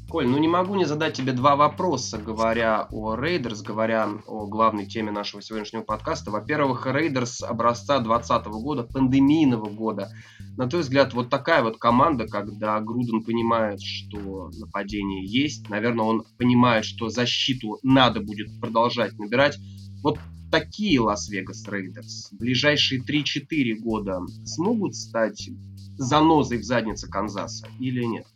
[0.09, 4.85] Коль, ну не могу не задать тебе два вопроса, говоря о Рейдерс, говоря о главной
[4.85, 6.29] теме нашего сегодняшнего подкаста.
[6.29, 10.09] Во-первых, Рейдерс образца 2020 года, пандемийного года.
[10.55, 16.23] На твой взгляд, вот такая вот команда, когда Груден понимает, что нападение есть, наверное, он
[16.37, 19.57] понимает, что защиту надо будет продолжать набирать.
[20.03, 20.19] Вот
[20.51, 25.49] такие Лас-Вегас Рейдерс в ближайшие 3-4 года смогут стать
[25.97, 28.27] занозой в заднице Канзаса или нет?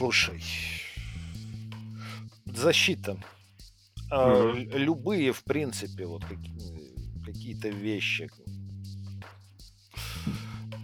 [0.00, 0.42] Слушай,
[2.46, 3.18] защита.
[4.10, 4.78] Mm-hmm.
[4.78, 6.24] Любые, в принципе, вот
[7.26, 8.30] какие-то вещи,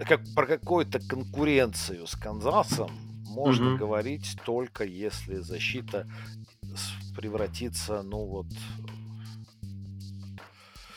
[0.00, 2.90] как про какую-то конкуренцию с Канзасом
[3.24, 3.78] можно mm-hmm.
[3.78, 6.06] говорить только если защита
[7.16, 8.48] превратится, ну вот...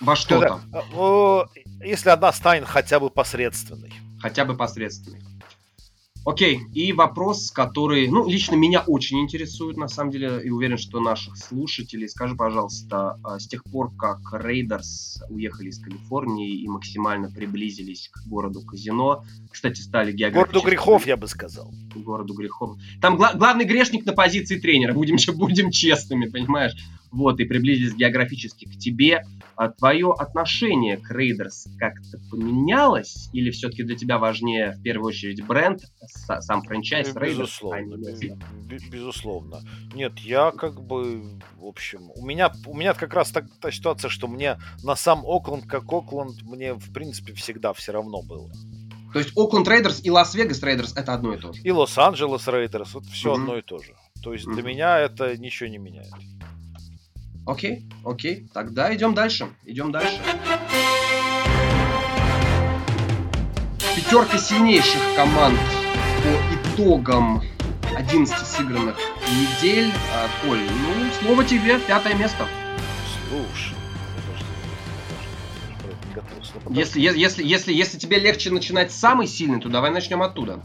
[0.02, 0.60] Во что-то.
[1.80, 3.94] Если она станет хотя бы посредственной.
[4.20, 5.22] Хотя бы посредственной.
[6.26, 11.00] Окей, и вопрос, который, ну, лично меня очень интересует, на самом деле, и уверен, что
[11.00, 12.10] наших слушателей.
[12.10, 18.28] Скажи, пожалуйста, а, с тех пор, как Рейдерс уехали из Калифорнии и максимально приблизились к
[18.28, 20.54] городу казино, кстати, стали географически...
[20.54, 21.74] Городу грехов, я бы сказал.
[21.96, 22.78] Городу грехов.
[23.02, 26.76] Там гла- главный грешник на позиции тренера, будем, будем честными, понимаешь?
[27.12, 29.24] Вот, и приблизились географически к тебе,
[29.56, 33.30] а твое отношение к Рейдерс как-то поменялось?
[33.34, 35.82] Или все-таки для тебя важнее в первую очередь бренд,
[36.40, 37.60] сам franchise Рейдерс?
[37.62, 39.62] Безусловно, а безусловно.
[39.94, 44.10] Нет, я как бы, в общем, у меня, у меня как раз так, та ситуация,
[44.10, 48.50] что мне на сам Окленд, как Окленд, мне, в принципе, всегда все равно было.
[49.12, 51.62] То есть Окленд Рейдерс и Лас-Вегас Рейдерс это одно и то же?
[51.64, 53.42] И Лос-Анджелес Рейдерс, это все mm-hmm.
[53.42, 53.96] одно и то же.
[54.24, 54.54] То есть mm-hmm.
[54.54, 56.14] для меня это ничего не меняет.
[57.46, 58.48] Окей, окей.
[58.54, 59.50] Тогда идем дальше.
[59.66, 60.20] Идем дальше.
[63.96, 65.60] Пятерка сильнейших команд
[66.24, 67.42] по итогам
[67.96, 68.98] 11 сыгранных
[69.30, 69.92] недель.
[70.14, 72.48] А, Коль, ну, слово тебе, пятое место.
[73.30, 73.76] Слушай.
[76.70, 80.64] Если, если, если, если тебе легче начинать с самой сильной, то давай начнем оттуда.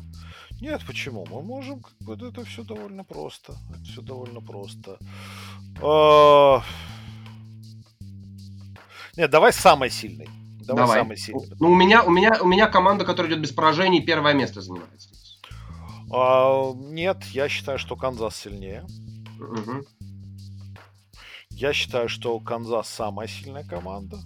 [0.64, 1.26] Нет, почему?
[1.30, 3.54] Мы можем, как бы, это все довольно просто.
[3.70, 4.98] Это все довольно просто.
[5.82, 6.62] А...
[9.14, 10.26] Нет, давай самый сильный.
[10.60, 11.00] Давай, давай.
[11.00, 11.54] самый сильный.
[11.60, 15.02] Ну, у меня, у, меня, у меня команда, которая идет без поражений, первое место занимает
[16.10, 18.86] А, нет, я считаю, что Канзас сильнее.
[19.38, 19.84] Угу.
[21.50, 24.18] Я считаю, что Канзас самая сильная команда.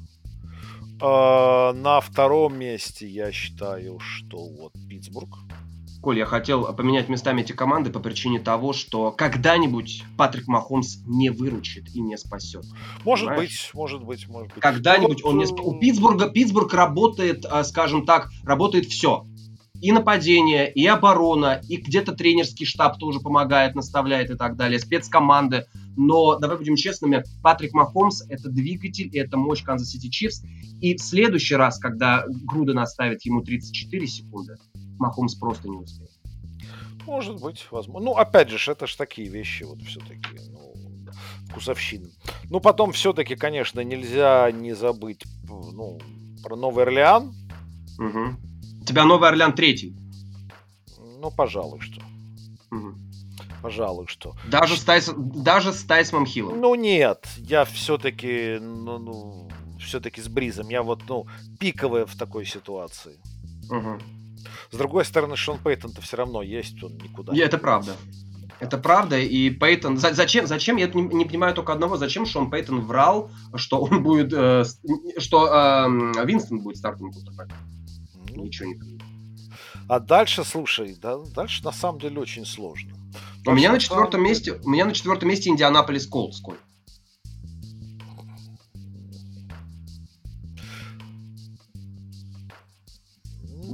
[1.02, 5.30] А, на втором месте я считаю, что вот Питтсбург.
[6.00, 11.30] Коль, я хотел поменять местами эти команды по причине того, что когда-нибудь Патрик Махомс не
[11.30, 12.64] выручит и не спасет.
[13.04, 13.50] Может понимаешь?
[13.50, 14.62] быть, может быть, может быть.
[14.62, 15.66] Когда-нибудь он не спасет.
[15.66, 19.26] У Питтсбурга, Питтсбург работает, а, скажем так, работает все.
[19.80, 25.66] и нападение, и оборона, и где-то тренерский штаб тоже помогает, наставляет и так далее, спецкоманды.
[25.96, 30.42] Но давай будем честными, Патрик Махомс— это двигатель, это мощь Канзас Сити Чифс.
[30.80, 34.56] И в следующий раз, когда Груден оставит ему 34 секунды,
[34.98, 36.10] Махомс просто не успеет.
[37.06, 38.10] Может быть, возможно.
[38.10, 40.74] Ну, опять же, это же такие вещи вот все-таки, ну,
[41.48, 42.10] вкусовщины.
[42.50, 45.98] Ну, потом все-таки, конечно, нельзя не забыть ну,
[46.42, 47.34] про Новый Орлеан.
[47.98, 48.82] Угу.
[48.82, 49.96] У тебя Новый Орлеан третий.
[51.20, 52.02] Ну, пожалуй, что.
[52.70, 52.94] Угу.
[53.62, 54.34] Пожалуй, что.
[54.46, 55.10] Даже с, Тайс...
[55.16, 56.60] Даже с Тайсмом Хиллом?
[56.60, 57.26] Ну, нет.
[57.38, 59.48] Я все-таки, ну, ну,
[59.80, 60.68] все-таки с Бризом.
[60.68, 61.26] Я вот, ну,
[61.58, 63.18] пиковая в такой ситуации.
[63.70, 63.98] Угу.
[64.70, 67.34] С другой стороны, Шон Пейтон-то все равно есть, он никуда.
[67.34, 67.96] И это правда.
[68.60, 69.98] Это правда, и Пейтон...
[69.98, 74.32] Зачем, зачем, я не, не понимаю только одного, зачем Шон Пейтон врал, что он будет...
[74.32, 74.64] Э,
[75.18, 77.56] что э, Винстон будет стартовым кутербэком.
[78.34, 79.00] Ну, Ничего не понимаю.
[79.88, 82.92] А дальше, слушай, да, дальше на самом деле очень сложно.
[83.46, 84.30] у меня на четвертом деле...
[84.30, 86.58] месте, у меня на четвертом месте Индианаполис Колдс, Коль.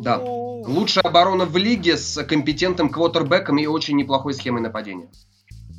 [0.04, 0.18] Да.
[0.18, 0.43] Ну...
[0.66, 5.08] Лучшая оборона в лиге с компетентным квотербеком и очень неплохой схемой нападения.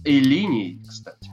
[0.03, 1.31] И линией, кстати.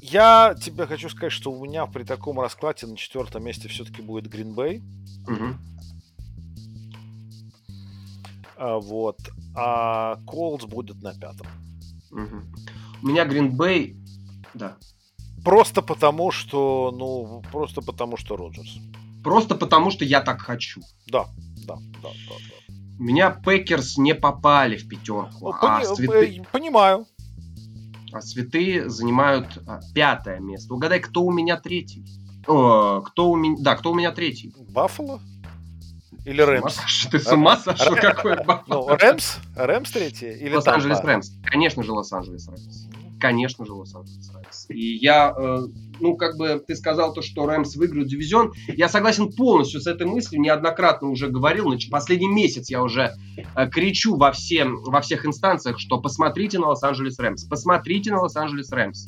[0.00, 4.28] Я тебе хочу сказать, что у меня при таком раскладе на четвертом месте все-таки будет
[4.28, 4.82] Гринбей.
[5.26, 5.46] Угу.
[8.56, 9.18] А, вот.
[9.54, 11.46] А Колдс будет на пятом.
[12.10, 12.42] Угу.
[13.02, 13.96] У меня Гринбей,
[14.54, 14.76] да.
[15.44, 18.78] Просто потому, что, ну, просто потому, что Роджерс.
[19.24, 20.80] Просто потому, что я так хочу.
[21.08, 21.26] Да,
[21.66, 22.08] да, да, да.
[22.08, 22.74] да.
[22.98, 25.38] У меня Пэкерс не попали в пятерку.
[25.40, 26.46] Ну, а пони- святые...
[26.52, 27.06] Понимаю.
[28.12, 30.74] А святые занимают а, пятое место.
[30.74, 32.04] Угадай, кто у меня третий?
[32.46, 33.56] О, кто у меня...
[33.60, 34.54] Да, кто у меня третий?
[34.70, 35.20] Баффало?
[36.24, 37.08] Или Рэмс?
[37.10, 37.96] Ты с ума сошел?
[37.96, 38.90] Какой Баффало?
[38.90, 39.38] Ну, Рэмс?
[39.56, 40.54] Рэмс третий?
[40.54, 41.32] Лос-Анджелес Рэмс.
[41.44, 42.88] Конечно же, Лос-Анджелес Рэмс
[43.22, 44.66] конечно же, Лос-Анджелес Рэмс.
[44.70, 45.62] И я, э,
[46.02, 48.52] ну, как бы ты сказал то, что Рэмс выиграют дивизион.
[48.68, 53.12] Я согласен полностью с этой мыслью, неоднократно уже говорил, значит, последний месяц я уже
[53.54, 58.70] э, кричу во, всем, во всех инстанциях, что посмотрите на Лос-Анджелес Рэмс, посмотрите на Лос-Анджелес
[58.72, 59.06] Рэмс.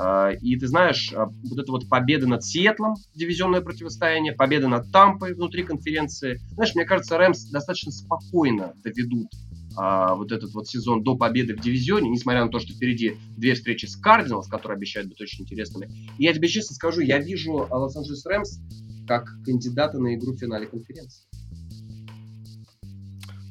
[0.00, 4.90] Э, и ты знаешь, э, вот эта вот победа над Сиэтлом, дивизионное противостояние, победа над
[4.90, 6.40] Тампой внутри конференции.
[6.52, 9.28] Знаешь, мне кажется, Рэмс достаточно спокойно доведут
[9.76, 13.54] а, вот этот вот сезон до победы в дивизионе, несмотря на то, что впереди две
[13.54, 15.90] встречи с Кардиналс, которые обещают быть очень интересными.
[16.18, 18.58] И я тебе честно скажу, я вижу Лос-Анджелес Рэмс
[19.06, 21.24] как кандидата на игру в финале конференции.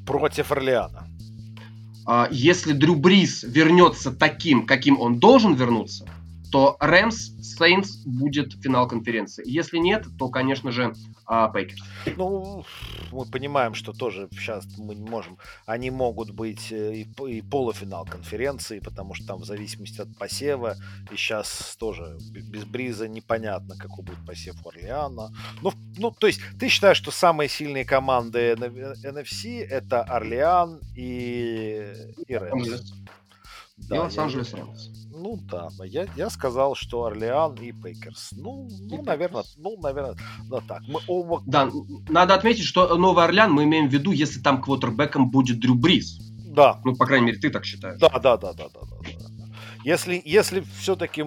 [0.05, 1.07] Против Орлеана.
[2.05, 6.07] А, если Дрю Брис вернется таким, каким он должен вернуться,
[6.55, 9.43] то Рэмс Сейнс будет финал конференции.
[9.45, 10.93] Если нет, то, конечно же,
[11.27, 11.83] Пейкерс.
[12.15, 12.63] Ну,
[13.11, 15.37] мы понимаем, что тоже сейчас мы не можем.
[15.65, 20.77] Они могут быть э, и, и полуфинал конференции, потому что там в зависимости от посева,
[21.11, 25.33] и сейчас тоже без Бриза непонятно, какой будет посев Орлеана.
[25.61, 31.91] Ну, ну, то есть ты считаешь, что самые сильные команды NFC это Орлеан и,
[32.25, 32.93] и Рэмс?
[33.77, 34.89] Да, и Лос-Анджелес Рэмс.
[35.11, 38.33] Ну да, я, я сказал, что Орлеан и Пейкерс.
[38.33, 40.15] Ну, ну, наверное, ну, наверное,
[40.49, 40.81] да так.
[40.87, 41.41] Мы оба...
[41.45, 41.69] Да,
[42.09, 46.19] надо отметить, что Новый Орлеан мы имеем в виду, если там квотербеком будет Дрю Бриз.
[46.53, 46.79] Да.
[46.83, 47.99] Ну, по крайней мере, ты так считаешь.
[47.99, 48.97] Да, да, да, да, да, да.
[49.01, 49.45] да.
[49.83, 51.23] Если, если все-таки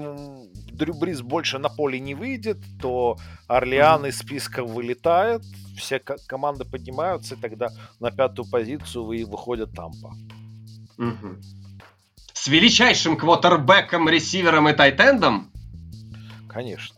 [0.73, 4.09] Дрю Бриз больше на поле не выйдет, то Орлеан mm-hmm.
[4.09, 5.43] из списка вылетает,
[5.77, 7.69] все команды поднимаются, и тогда
[8.01, 10.15] на пятую позицию выходят Тампа.
[10.99, 11.37] Угу
[12.39, 15.51] с величайшим квотербеком, ресивером и тайтендом?
[16.49, 16.97] Конечно.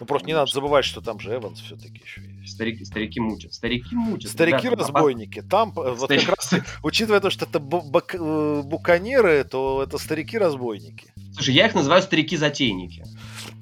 [0.00, 2.54] Ну просто не надо забывать, что там же Эванс все-таки еще есть.
[2.54, 3.54] Старики, старики мутят.
[3.54, 4.30] Старики мутят.
[4.30, 5.42] Старики-разбойники.
[5.42, 5.98] Там, Старик...
[5.98, 11.12] вот как раз, учитывая то, что это э, буканеры, то это старики-разбойники.
[11.34, 13.04] Слушай, я их называю старики-затейники.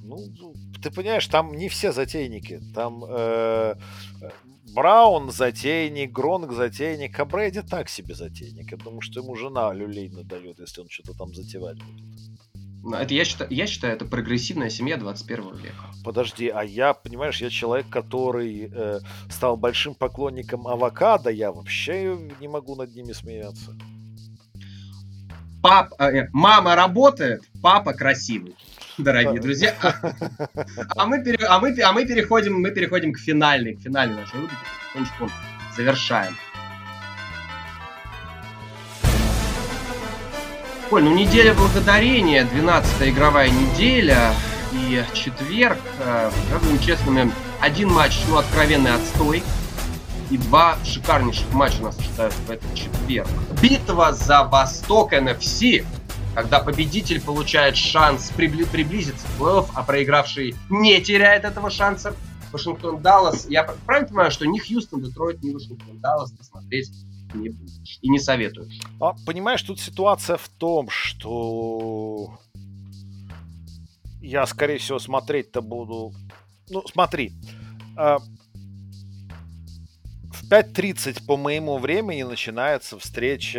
[0.05, 0.19] Ну,
[0.83, 2.61] ты понимаешь, там не все затейники.
[2.75, 3.75] Там э,
[4.75, 8.71] Браун затейник, Гронк затейник, а Брэди так себе затейник.
[8.71, 12.09] Я думаю, что ему жена люлей надает, если он что-то там затевать будет.
[12.83, 15.85] Ну, это я считаю, я считаю, это прогрессивная семья 21 века.
[16.05, 22.49] Подожди, а я, понимаешь, я человек, который э, стал большим поклонником авокадо, я вообще не
[22.49, 23.77] могу над ними смеяться.
[25.61, 28.55] Пап, э, мама работает, папа красивый
[28.99, 29.75] дорогие друзья.
[30.97, 34.37] А мы, пере, а, мы, а мы, переходим, мы переходим к финальной, к финальной нашей
[34.41, 34.57] рубрике.
[34.93, 35.31] Потихонечку
[35.77, 36.37] завершаем.
[40.91, 44.33] Коль, ну неделя благодарения, 12 игровая неделя
[44.73, 45.79] и четверг.
[46.01, 46.31] Э,
[46.63, 47.31] будем честными,
[47.61, 49.43] один матч, ну, откровенный отстой.
[50.31, 53.29] И два шикарнейших матча нас ожидают в этот четверг.
[53.63, 55.85] Битва за Восток NFC
[56.39, 62.15] когда победитель получает шанс прибли- приблизиться к плей-офф, а проигравший не теряет этого шанса.
[62.53, 63.49] Вашингтон Даллас.
[63.49, 66.93] Я правильно понимаю, что ни Хьюстон, Детройт, ни Вашингтон Даллас посмотреть
[67.35, 68.81] не будешь и не советуешь.
[69.01, 72.39] А, понимаешь, тут ситуация в том, что
[74.21, 76.15] я, скорее всего, смотреть-то буду...
[76.71, 77.33] Ну, смотри.
[77.97, 78.19] Э,
[80.31, 83.59] в 5.30 по моему времени начинается встреча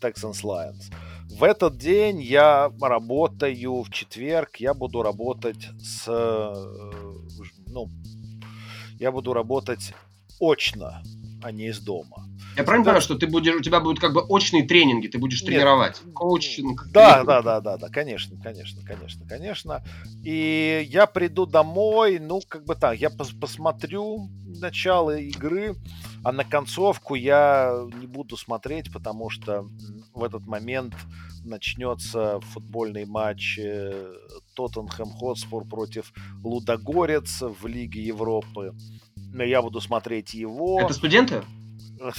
[0.00, 0.90] Texans Lions.
[1.30, 6.04] В этот день я работаю в четверг, я буду работать с...
[6.08, 6.54] Э,
[7.66, 7.88] ну,
[8.98, 9.94] я буду работать
[10.40, 11.02] очно,
[11.42, 12.26] а не из дома.
[12.56, 15.42] Я правильно понимаю, что ты будешь, у тебя будут как бы очные тренинги, ты будешь
[15.42, 15.50] Нет.
[15.50, 16.00] тренировать?
[16.14, 16.88] Коучинг.
[16.90, 19.84] Да, да, да, да, да, конечно, конечно, конечно, конечно.
[20.24, 24.28] И я приду домой, ну, как бы так, я пос посмотрю
[24.60, 25.76] начало игры,
[26.24, 29.66] а на концовку я не буду смотреть, потому что
[30.12, 30.94] в этот момент
[31.44, 34.12] начнется футбольный матч э,
[34.54, 36.12] Тоттенхэм Хотспур против
[36.42, 38.74] Лудогорец в Лиге Европы.
[39.32, 40.80] Но я буду смотреть его.
[40.80, 41.42] Это студенты?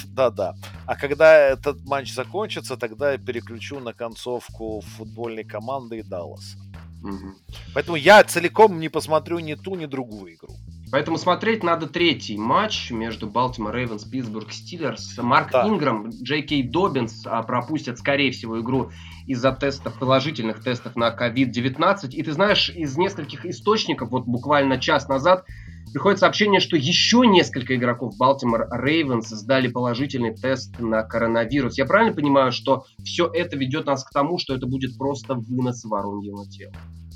[0.08, 0.54] Да-да.
[0.86, 6.58] А когда этот матч закончится, тогда я переключу на концовку футбольной команды и Далласа.
[7.02, 7.34] Угу.
[7.74, 10.54] Поэтому я целиком не посмотрю ни ту, ни другую игру.
[10.92, 15.16] Поэтому смотреть надо третий матч между Балтимор Рейвенс, Питтсбург Стиллерс.
[15.18, 15.66] Марк да.
[15.66, 18.92] Инграм, Джей Кей Добинс а, пропустят, скорее всего, игру
[19.26, 22.10] из-за тестов, положительных тестов на COVID-19.
[22.10, 25.46] И ты знаешь, из нескольких источников, вот буквально час назад,
[25.92, 31.78] приходит сообщение, что еще несколько игроков Балтимор Рейвенс сдали положительный тест на коронавирус.
[31.78, 35.84] Я правильно понимаю, что все это ведет нас к тому, что это будет просто вынос
[35.84, 36.72] вороньего тела?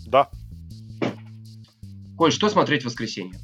[0.06, 0.28] Да.
[2.16, 3.38] Коль, что смотреть в воскресенье?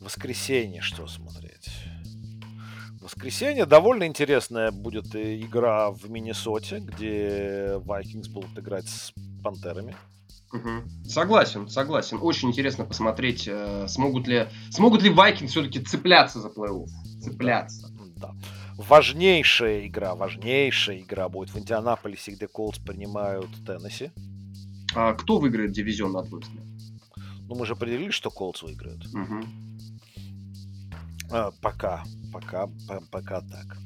[0.00, 1.70] воскресенье что смотреть?
[2.98, 9.96] В воскресенье довольно интересная будет игра в Миннесоте, где Vikings будут играть с Пантерами.
[10.52, 11.08] Угу.
[11.08, 12.18] Согласен, согласен.
[12.20, 16.88] Очень интересно посмотреть, э, смогут ли смогут ли Vikings все-таки цепляться за плей-офф.
[17.20, 17.88] Цепляться.
[18.16, 18.34] Да.
[18.76, 24.10] Важнейшая игра, важнейшая игра будет в Индианаполисе, где Колдс принимают Теннесси.
[24.94, 26.64] А кто выиграет дивизион, на твой взгляд?
[27.48, 29.04] Ну, мы же определили, что Колдс выиграет.
[29.06, 29.44] Угу.
[31.30, 32.68] А, пока, пока,
[33.10, 33.76] пока так.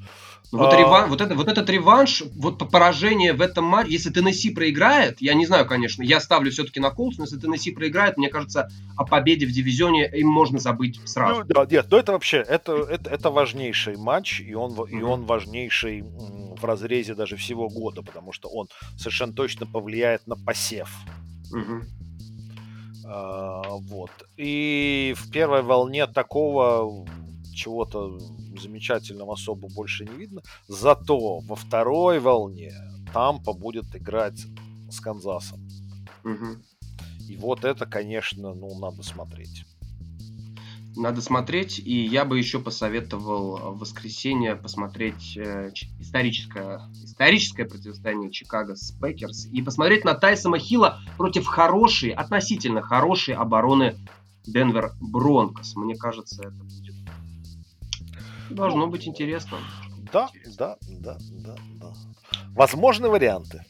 [0.51, 0.77] Ну, вот, а...
[0.77, 5.33] реван, вот, это, вот этот реванш, вот поражение в этом матче, если Теннесси проиграет, я
[5.33, 9.05] не знаю, конечно, я ставлю все-таки на Колс, но если Теннесси проиграет, мне кажется, о
[9.05, 11.41] победе в дивизионе им можно забыть сразу.
[11.41, 14.89] Ну, да, нет, ну это вообще, это, это, это важнейший матч, и он, mm-hmm.
[14.89, 18.67] и он важнейший в разрезе даже всего года, потому что он
[18.97, 20.89] совершенно точно повлияет на посев.
[21.53, 21.81] Mm-hmm.
[23.07, 24.11] А, вот.
[24.37, 27.05] И в первой волне такого
[27.55, 28.19] чего-то
[28.59, 30.41] замечательного особо больше не видно.
[30.67, 32.73] Зато во второй волне
[33.13, 34.45] Тампа будет играть
[34.89, 35.67] с Канзасом.
[36.23, 36.57] Угу.
[37.29, 39.65] И вот это, конечно, ну, надо смотреть.
[40.95, 48.75] Надо смотреть, и я бы еще посоветовал в воскресенье посмотреть э, историческое, историческое противостояние Чикаго
[48.75, 53.97] с Пэкерс и посмотреть на Тэйсома Хилла против хорошей, относительно хорошей обороны
[54.45, 55.75] Денвер Бронкос.
[55.75, 56.84] Мне кажется, это будет
[58.49, 59.57] Должно быть интересно.
[60.11, 60.55] Да, интересно.
[60.57, 61.93] да, да, да, да.
[62.53, 63.65] Возможны варианты.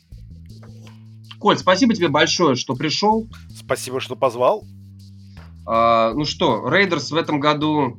[1.39, 3.27] Коль, спасибо тебе большое, что пришел.
[3.55, 4.63] Спасибо, что позвал.
[5.65, 7.97] А, ну что, Рейдерс в этом году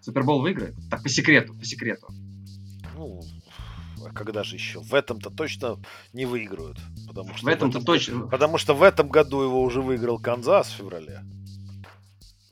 [0.00, 0.74] Супербол выиграет?
[0.90, 2.08] Так, по секрету, по секрету.
[2.96, 3.22] Ну,
[4.04, 4.80] а когда же еще?
[4.80, 5.78] В этом-то точно
[6.12, 6.78] не выиграют.
[7.06, 8.20] Потому что в этом-то этом, точно.
[8.26, 11.22] Потому что в этом году его уже выиграл Канзас в феврале.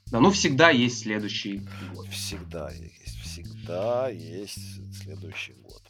[0.06, 1.62] Да, ну всегда есть следующий
[1.94, 2.06] год.
[2.08, 2.70] Всегда
[3.60, 5.82] всегда есть следующий год.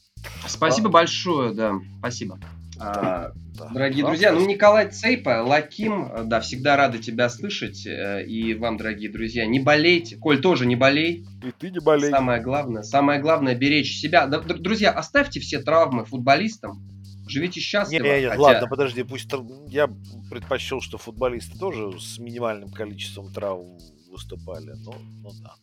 [0.47, 0.93] Спасибо а...
[0.93, 2.39] большое, да, спасибо.
[2.83, 7.87] А, да, дорогие да, друзья, ну Николай Цейпа, Лаким, да, всегда рады тебя слышать.
[7.87, 10.16] Э, и вам, дорогие друзья, не болейте.
[10.16, 11.27] Коль, тоже не болей.
[11.43, 12.11] И ты не болей.
[12.11, 14.27] Самое главное, самое главное беречь себя.
[14.27, 16.83] Да, друзья, оставьте все травмы футболистам.
[17.29, 18.03] Живите счастливо.
[18.03, 18.41] Не, не, не, хотя...
[18.41, 19.31] ладно, подожди, пусть
[19.68, 19.89] я
[20.31, 23.79] предпочел, что футболисты тоже с минимальным количеством травм
[24.11, 24.73] выступали.
[24.85, 25.55] Ну, ну да.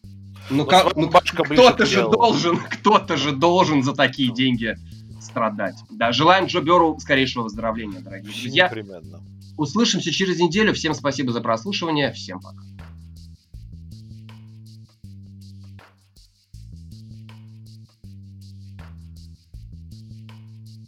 [0.50, 4.78] Ну, как, ну кто-то же должен, кто-то же должен за такие деньги
[5.22, 5.76] страдать.
[5.90, 8.66] Да, желаем Джо Беру скорейшего выздоровления, дорогие друзья.
[8.68, 9.22] Непременно.
[9.58, 10.74] Услышимся через неделю.
[10.74, 12.14] Всем спасибо за прослушивание.
[12.14, 12.62] Всем пока.